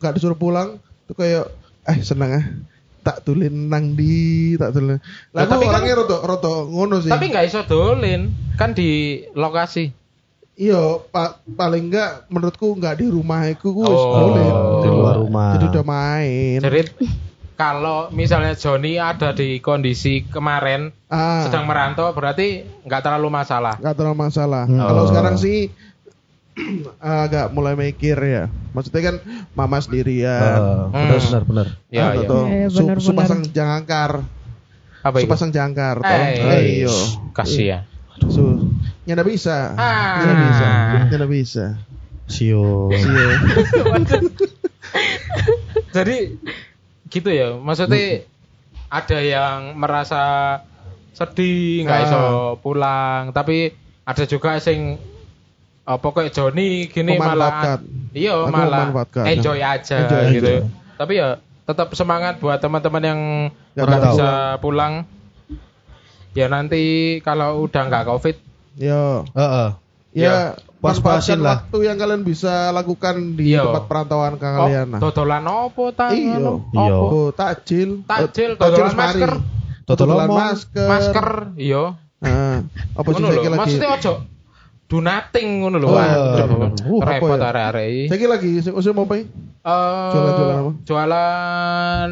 nggak 0.00 0.12
disuruh 0.16 0.38
pulang, 0.38 0.68
tuh 1.04 1.16
kayak 1.18 1.44
eh 1.84 1.98
seneng 2.00 2.30
ah 2.30 2.44
tak 3.00 3.22
tulin 3.22 3.66
nang 3.66 3.92
di 3.92 4.14
tak 4.54 4.70
tulin. 4.72 5.00
Lah 5.30 5.44
tapi 5.44 5.64
kan- 5.64 5.72
orangnya 5.74 5.94
roto 5.96 6.16
roto 6.20 6.52
ngono 6.66 6.98
sih. 6.98 7.08
Tapi 7.08 7.24
nggak 7.26 7.44
iso 7.44 7.60
dolin 7.62 8.28
kan 8.54 8.70
di 8.70 8.90
lokasi. 9.32 9.90
Iya, 10.52 11.00
pa 11.06 11.40
paling 11.40 11.88
enggak 11.88 12.28
menurutku 12.28 12.68
enggak 12.70 13.00
di 13.00 13.08
rumah 13.08 13.42
aku 13.42 13.68
ku 13.70 13.80
wis 13.80 13.96
Oh. 13.98 14.12
boleh. 14.14 14.48
Di 14.78 14.88
luar 14.90 15.14
rumah. 15.16 15.50
Jadi 15.54 15.64
udah 15.70 15.84
main. 15.86 16.58
Jadi 16.60 16.80
kalau 17.54 18.08
misalnya 18.10 18.52
Joni 18.54 18.96
ada 18.96 19.32
di 19.32 19.56
kondisi 19.58 20.20
kemarin 20.22 20.92
Ah, 21.06 21.44
sedang 21.44 21.64
merantau 21.64 22.08
berarti 22.10 22.60
nggak 22.82 23.00
terlalu 23.00 23.28
masalah. 23.30 23.74
nggak 23.74 23.94
terlalu 23.94 24.16
masalah. 24.18 24.64
Hmm. 24.64 24.78
Kalau 24.78 25.02
Oh. 25.02 25.08
sekarang 25.08 25.36
sih 25.36 25.72
agak 27.00 27.50
mulai 27.50 27.74
mikir 27.74 28.16
ya. 28.16 28.44
Maksudnya 28.70 29.02
kan 29.02 29.16
mama 29.52 29.78
sendirian. 29.78 30.40
Heeh, 30.40 30.82
benar 30.90 31.10
Hmm. 31.10 31.22
benar 31.22 31.42
benar. 31.44 31.66
Ya, 31.88 32.02
atau 32.08 32.14
ya. 32.16 32.26
tuh 32.26 32.42
Eh, 32.44 32.66
su- 32.66 32.76
benar-benar. 32.80 33.02
supasang 33.02 33.40
jangkar, 33.46 34.12
Apa 35.00 35.16
itu? 35.16 35.24
supasang 35.24 35.50
jangkar. 35.50 35.96
Tolong, 35.98 36.50
ayo. 36.50 36.94
kasihan. 37.32 37.82
Su, 38.22 38.42
nyanda 39.02 39.22
bisa, 39.22 39.72
Ah. 39.74 40.20
nyanda 40.20 40.34
bisa, 40.44 40.68
nyanda 41.06 41.26
bisa. 41.26 41.66
Sio. 42.26 42.86
Iya. 42.88 43.26
Jadi 45.90 46.16
gitu 47.08 47.28
ya, 47.28 47.56
maksudnya 47.56 48.22
ada 48.86 49.18
yang 49.18 49.74
merasa 49.74 50.22
sedih 51.10 51.82
nggak 51.82 51.98
Ah. 51.98 52.06
iso 52.06 52.22
pulang, 52.60 53.22
tapi 53.30 53.74
ada 54.04 54.24
juga 54.24 54.58
sing 54.58 54.98
apa 55.90 56.06
kayak 56.14 56.30
Joni 56.30 56.86
gini 56.86 57.18
malah 57.18 57.82
iya 58.14 58.46
malah 58.46 58.94
enjoy 59.26 59.58
aja 59.58 60.06
Enjoy 60.06 60.22
gitu. 60.38 60.46
aja. 60.46 60.62
Tapi 60.94 61.12
ya 61.18 61.28
tetap 61.66 61.90
semangat 61.98 62.38
buat 62.38 62.58
teman-teman 62.58 63.02
yang 63.02 63.20
Nggak 63.74 63.86
nggak 63.86 64.00
tahu. 64.02 64.10
bisa 64.14 64.30
pulang. 64.62 64.94
Ya 66.30 66.46
nanti 66.46 66.82
kalau 67.26 67.66
udah 67.66 67.82
nggak 67.90 68.06
covid, 68.06 68.38
Yo, 68.78 69.26
Heeh. 69.34 69.68
ya, 70.14 70.54
pas-pasin 70.78 71.38
manfaatkan 71.38 71.38
lah. 71.42 71.50
waktu 71.66 71.78
yang 71.90 71.96
kalian 71.98 72.22
bisa 72.22 72.70
lakukan 72.70 73.34
di 73.34 73.50
Iya. 73.50 73.66
tempat 73.66 73.84
perantauan 73.90 74.34
oh, 74.34 74.38
kalian. 74.38 74.86
nah. 74.94 75.00
dodolan 75.02 75.42
opo 75.50 75.90
ta? 75.90 76.14
Iya. 76.14 76.38
Iya. 76.38 76.94
opo? 76.94 77.06
Oh, 77.10 77.28
takjil. 77.34 78.06
Takjil, 78.06 78.54
dodolan 78.54 78.94
masker. 78.94 79.32
Dodolan 79.90 80.16
Dodol 80.22 80.38
masker. 80.38 80.86
Masker, 80.86 81.28
iya. 81.58 81.84
Nah, 82.22 82.62
apa 82.94 83.08
sih 83.10 83.22
lagi? 83.26 83.48
maksudnya 83.50 83.90
ojo 83.96 84.12
do 84.90 84.98
nothing 84.98 85.62
ngono 85.62 85.78
lho. 85.78 85.86
Oh, 85.86 85.94
Waduh, 85.94 86.46
bener. 86.50 86.70
Uh, 86.82 86.98
apa 86.98 87.10
repot 87.14 87.38
ya? 87.38 87.46
arek-arek 87.46 87.86
iki. 87.86 88.04
Saiki 88.10 88.26
lagi 88.26 88.50
mau 88.90 89.04
apa? 89.06 89.14
Eh, 89.14 89.26
Jualan-jualan 90.10 90.56
apa? 90.58 90.70
Jualan 90.82 92.08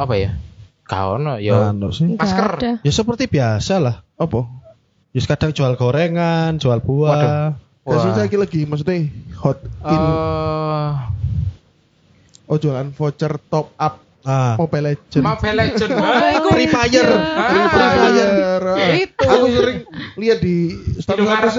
apa 0.00 0.14
ya? 0.16 0.30
Kau 0.88 1.20
no, 1.20 1.36
ya. 1.36 1.70
Sih. 1.92 2.16
Masker. 2.16 2.80
Ya 2.80 2.90
seperti 2.90 3.28
biasa 3.28 3.76
lah. 3.78 3.96
Apa? 4.16 4.48
Ya 5.12 5.20
kadang 5.28 5.52
jual 5.52 5.76
gorengan, 5.76 6.56
jual 6.56 6.80
buah. 6.80 7.52
Ya 7.84 7.96
sih 8.00 8.08
Wah. 8.08 8.16
saiki 8.16 8.36
lagi 8.36 8.60
maksudnya 8.64 9.08
hot 9.36 9.60
in 9.64 10.00
Eh, 10.00 10.90
oh 12.46 12.56
jualan 12.56 12.90
voucher 12.96 13.36
top 13.46 13.76
up 13.76 14.00
Ah. 14.20 14.52
Mobile 14.60 14.92
Legends. 14.92 15.24
Mobile 15.24 15.56
Legend. 15.56 15.90
Ah, 15.96 16.44
Free 16.52 16.68
Fire. 16.68 17.08
Ah, 17.08 17.48
Free 17.48 17.68
Fire. 17.72 18.32
Ah. 18.68 18.92
Itu. 18.92 19.24
Aku 19.24 19.46
sering 19.48 19.78
lihat 20.20 20.38
di 20.44 20.76
status 21.00 21.24
Indomaret. 21.24 21.48
status 21.48 21.56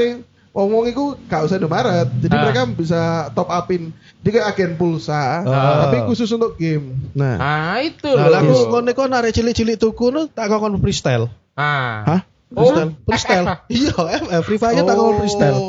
sing 0.51 0.59
ngomong 0.59 0.83
iku 0.85 1.15
gak 1.25 1.47
usah 1.47 1.57
Indomaret. 1.57 2.11
Jadi 2.19 2.35
Ah. 2.35 2.41
mereka 2.43 2.61
bisa 2.67 3.01
top 3.31 3.47
upin. 3.47 3.95
Dia 4.19 4.31
kayak 4.35 4.47
agen 4.51 4.71
pulsa, 4.75 5.41
Ah. 5.41 5.87
tapi 5.87 6.03
khusus 6.05 6.27
untuk 6.27 6.59
game. 6.59 6.91
Nah, 7.15 7.39
Nah, 7.39 7.75
itu 7.79 8.11
Nah, 8.11 8.27
loh. 8.27 8.37
aku 8.37 8.53
ngono 8.67 8.91
iku 8.91 9.01
arek 9.07 9.31
cilik-cilik 9.31 9.79
tuku 9.79 10.11
nu 10.11 10.27
tak 10.27 10.51
kokon 10.51 10.75
freestyle. 10.77 11.31
Ah. 11.55 12.03
hah? 12.05 12.21
Oh, 12.51 12.67
Freestyle? 12.67 12.91
Freestyle. 13.07 13.47
Iya, 13.71 13.95
FF 13.95 14.43
Free 14.43 14.59
Fire 14.59 14.83
tak 14.83 14.91
kokon 14.93 15.15
freestyle. 15.17 15.59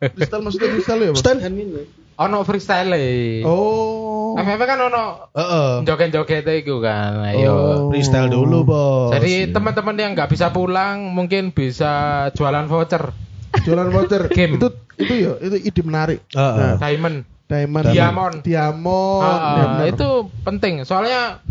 Freestyle 0.00 0.40
maksudnya 0.40 0.68
freestyle 0.72 1.00
ya, 1.00 1.10
Bang? 1.12 1.20
Stand 1.20 1.40
hand 1.44 1.56
ini. 1.60 1.82
Ono 2.16 2.38
freestyle. 2.44 2.96
Oh. 3.44 4.40
FF 4.40 4.60
kan 4.62 4.78
ono 4.80 5.04
Heeh. 5.36 5.84
joget-joget 5.84 6.48
itu 6.48 6.80
kan. 6.80 7.20
Ayo. 7.28 7.52
Oh. 7.52 7.76
Freestyle 7.92 8.32
dulu, 8.32 8.64
Bos. 8.64 9.12
Jadi 9.12 9.52
teman-teman 9.52 9.92
yang 9.94 10.16
nggak 10.16 10.32
bisa 10.32 10.48
pulang 10.48 11.12
mungkin 11.12 11.52
bisa 11.52 11.92
jualan 12.32 12.64
voucher 12.64 13.12
Jualan 13.60 13.88
voucher. 13.88 14.22
Game. 14.30 14.56
Itu 14.56 14.68
itu 14.96 15.14
ya, 15.16 15.32
itu 15.40 15.56
ide 15.60 15.82
menarik. 15.82 16.20
Heeh. 16.30 16.56
Nah, 16.56 16.74
diamond. 16.78 17.16
Diamond. 17.44 17.84
Diamond. 17.84 18.36
Diamond. 18.40 19.40
Ya 19.42 19.64
benar. 19.66 19.86
itu 19.88 20.08
penting 20.40 20.74
soalnya 20.84 21.42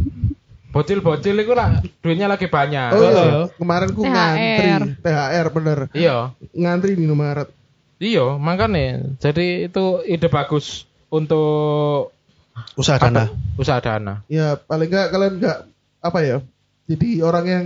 bocil-bocil 0.69 1.33
itu 1.35 1.51
lah 1.51 1.81
duitnya 1.99 2.29
lagi 2.29 2.45
banyak. 2.45 2.89
Oh 2.93 3.01
iya, 3.01 3.09
Heeh. 3.11 3.45
kemarin 3.57 3.89
ku 3.91 4.01
THR. 4.01 4.13
ngantri 4.13 4.69
THR 5.01 5.47
bener. 5.49 5.77
Iya. 5.91 6.15
Ngantri 6.53 6.91
di 6.93 7.03
Indomaret. 7.03 7.49
Iya, 7.99 8.39
makanya. 8.39 9.11
Jadi 9.19 9.67
itu 9.67 9.83
ide 10.05 10.29
bagus 10.29 10.87
untuk 11.09 12.15
Usaha 12.75 12.95
dana. 12.95 13.27
usaha 13.55 13.79
dana. 13.79 14.23
Ya 14.27 14.55
paling 14.55 14.87
enggak 14.87 15.07
kalian 15.09 15.33
enggak 15.35 15.57
apa 15.99 16.19
ya? 16.21 16.37
Jadi 16.87 17.19
orang 17.19 17.45
yang 17.45 17.65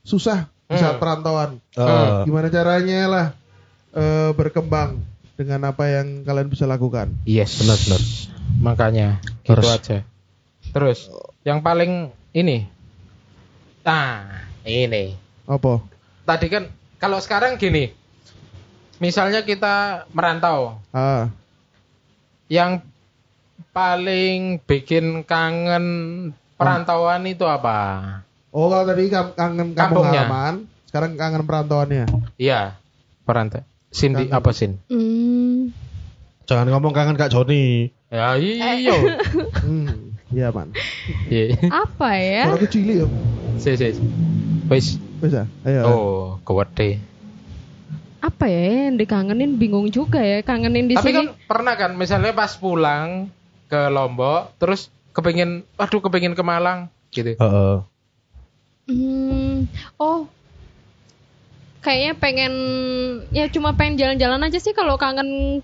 susah 0.00 0.48
di 0.64 0.76
saat 0.76 0.96
Hmm. 0.96 1.02
perantauan. 1.02 1.50
Heeh. 1.76 2.24
Gimana 2.24 2.48
caranya 2.48 3.00
lah 3.04 3.26
eh, 3.94 4.30
berkembang 4.34 5.00
dengan 5.34 5.70
apa 5.70 5.86
yang 5.88 6.22
kalian 6.22 6.46
bisa 6.46 6.66
lakukan. 6.66 7.10
Yes. 7.24 7.58
Benar, 7.58 7.78
benar. 7.80 8.02
Makanya 8.60 9.08
gitu 9.42 9.58
Terus. 9.58 9.66
aja. 9.70 9.98
Terus 10.70 10.98
yang 11.42 11.58
paling 11.60 12.10
ini. 12.30 12.66
Nah, 13.82 14.46
ini. 14.62 15.14
Apa? 15.44 15.82
Tadi 16.24 16.46
kan 16.48 16.64
kalau 16.96 17.18
sekarang 17.18 17.56
gini. 17.56 17.92
Misalnya 19.02 19.42
kita 19.42 20.06
merantau, 20.14 20.78
Ah, 20.94 21.26
yang 22.46 22.78
paling 23.74 24.62
bikin 24.62 25.26
kangen 25.26 25.84
perantauan 26.54 27.26
itu 27.26 27.42
apa? 27.42 28.22
oh 28.54 28.70
kalau 28.70 28.86
tadi 28.86 29.10
kangen 29.10 29.34
kampung 29.34 30.06
Kampungnya. 30.06 30.30
halaman, 30.30 30.54
sekarang 30.86 31.18
kangen 31.18 31.42
perantauannya. 31.42 32.06
Iya, 32.38 32.78
perantau. 33.26 33.66
Cindy 33.94 34.26
Kangen. 34.26 34.34
apa 34.34 34.50
sin? 34.50 34.82
Hmm. 34.90 35.70
Jangan 36.50 36.66
ngomong 36.66 36.90
kangen 36.90 37.14
Kak 37.14 37.30
Joni. 37.30 37.94
Ya 38.10 38.34
iya. 38.34 38.74
Hmm, 39.64 40.18
iya 40.34 40.50
man. 40.50 40.74
Iya. 41.30 41.56
Apa 41.70 42.18
ya? 42.18 42.42
Suara 42.50 42.58
kecil 42.60 42.82
ya. 42.84 43.06
Si 43.56 43.70
si. 43.78 43.94
Wis. 44.66 44.98
Bisa. 45.22 45.46
Ayo. 45.62 45.82
Oh, 45.86 46.24
gede. 46.42 46.98
Apa 48.20 48.50
ya 48.50 48.90
yang 48.90 48.98
dikangenin 48.98 49.56
bingung 49.56 49.88
juga 49.88 50.20
ya 50.20 50.42
kangenin 50.42 50.90
di 50.90 50.96
Tapi 50.98 51.08
sini. 51.12 51.16
kan 51.16 51.26
pernah 51.46 51.74
kan 51.78 51.92
misalnya 51.94 52.32
pas 52.34 52.56
pulang 52.56 53.28
ke 53.68 53.80
Lombok 53.92 54.56
terus 54.58 54.88
kepingin 55.14 55.62
aduh 55.76 56.02
kepingin 56.02 56.34
ke 56.34 56.42
Malang 56.42 56.90
gitu. 57.14 57.38
Heeh. 57.38 57.76
Hmm, 58.84 59.64
oh, 59.96 60.28
kayaknya 61.84 62.12
pengen 62.16 62.52
ya 63.30 63.46
cuma 63.52 63.76
pengen 63.76 64.00
jalan-jalan 64.00 64.40
aja 64.40 64.58
sih 64.58 64.72
kalau 64.72 64.96
kangen 64.96 65.60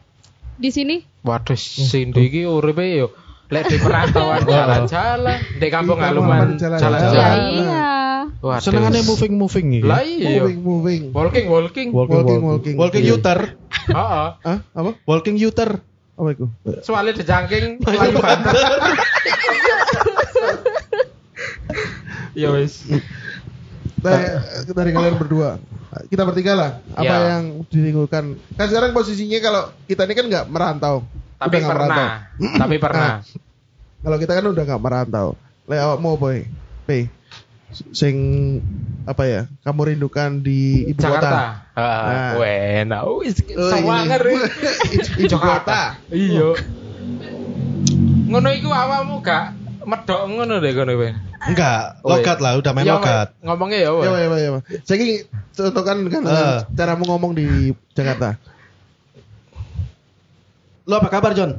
di 0.61 0.71
sini. 0.71 0.97
Waduh, 1.25 1.57
Cindy 1.57 2.29
iki 2.29 2.45
uripe 2.45 2.85
yo 2.85 3.09
lek 3.51 3.67
di 3.67 3.83
perantauan 3.83 4.47
jalan-jalan, 4.47 5.39
di 5.59 5.69
kampung 5.75 5.99
halaman 5.99 6.55
halaman 6.55 6.61
jalan-jalan. 6.61 7.01
Ya 7.01 7.03
jalan-jalan. 7.11 7.39
iya. 7.51 7.89
Waduh. 8.41 8.63
Senengannya 8.63 9.03
moving-moving 9.03 9.67
iki. 9.81 9.89
Lah 9.89 10.01
iya. 10.07 10.45
Moving, 10.45 10.61
moving. 10.63 11.03
Walking, 11.11 11.47
walking. 11.51 11.89
Walking, 11.91 12.23
Walking, 12.47 12.77
walking. 12.79 13.03
Iya. 13.03 13.11
yuter. 13.17 13.39
Heeh. 13.91 14.29
Ah, 14.47 14.59
apa? 14.63 14.91
Walking 15.09 15.35
yuter. 15.35 15.83
Apa 16.15 16.29
itu? 16.37 16.47
Soalnya 16.85 17.17
dijangking 17.17 17.81
lagi 17.83 18.17
banter. 18.25 18.55
Ya 22.39 22.49
wis. 22.55 22.87
Dari, 24.01 24.25
dari 24.73 24.91
kalian 24.95 25.17
berdua. 25.19 25.59
Kita 26.07 26.23
bertiga 26.23 26.53
lah. 26.55 26.71
Apa 26.93 27.03
Ya. 27.05 27.19
yang 27.35 27.67
dirindukan? 27.67 28.39
Kan 28.55 28.67
sekarang 28.67 28.91
posisinya 28.91 29.39
kalau 29.39 29.63
kita 29.85 30.05
ini 30.05 30.15
kan 30.15 30.27
nggak 30.27 30.47
merantau. 30.47 31.03
Tapi 31.37 31.51
Udah 31.51 31.59
nggak 31.59 31.73
merantau. 31.73 31.97
pernah. 31.99 32.57
Tapi 32.57 32.77
pernah. 32.77 33.11
Kalau 34.01 34.17
kita 34.17 34.33
kan 34.33 34.45
udah 34.47 34.65
nggak 34.65 34.83
merantau. 34.83 35.29
Lewat 35.67 35.99
mau 35.99 36.15
boy. 36.15 36.47
P. 36.85 37.11
Sing 37.91 38.17
apa 39.05 39.23
ya? 39.25 39.43
Kamu 39.61 39.81
rindukan 39.85 40.39
di 40.39 40.87
ibu 40.87 40.99
kota. 40.99 41.07
Jakarta. 41.23 41.39
Nah. 41.75 42.35
Ah, 42.35 42.43
enak. 42.83 43.03
Wis 43.19 43.39
Oh, 43.53 43.71
sawanger. 43.71 44.23
ibu 45.17 45.37
kota. 45.37 45.99
Iya. 46.09 46.49
Ngono 48.27 48.49
iku 48.53 48.71
awakmu 48.71 49.19
gak 49.21 49.59
medok 49.91 50.21
ngono 50.31 50.63
deh 50.63 50.71
ngono 50.71 50.93
kowe. 50.95 51.11
Enggak, 51.51 51.83
Oh, 52.07 52.15
logat 52.15 52.39
iya. 52.39 52.45
lah, 52.47 52.53
udah 52.63 52.73
main 52.73 52.87
Ya, 52.87 52.95
logat. 52.95 53.29
Ngomongnya 53.43 53.79
ya, 53.83 53.91
Wei. 53.91 54.05
Ya, 54.07 54.11
ya, 54.15 54.27
ya, 54.31 54.39
ya. 54.39 54.61
Saya 54.87 54.97
contohkan 55.51 55.97
kan 56.07 56.23
Eh. 56.25 56.59
caramu 56.79 57.05
ngomong 57.11 57.33
di 57.35 57.47
Jakarta. 57.93 58.39
Lo 60.87 60.95
apa 60.99 61.09
kabar, 61.11 61.35
John? 61.35 61.59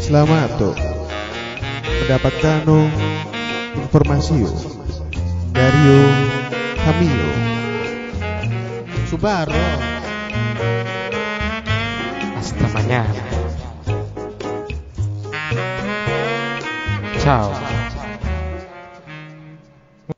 Selamat 0.00 0.50
tuh 0.58 0.74
mendapatkan 2.02 2.66
informasi 3.78 4.42
dari 5.54 5.80
yo 5.86 6.00
Subaro 9.06 9.54
temannya. 12.48 13.04
Ciao. 17.20 17.79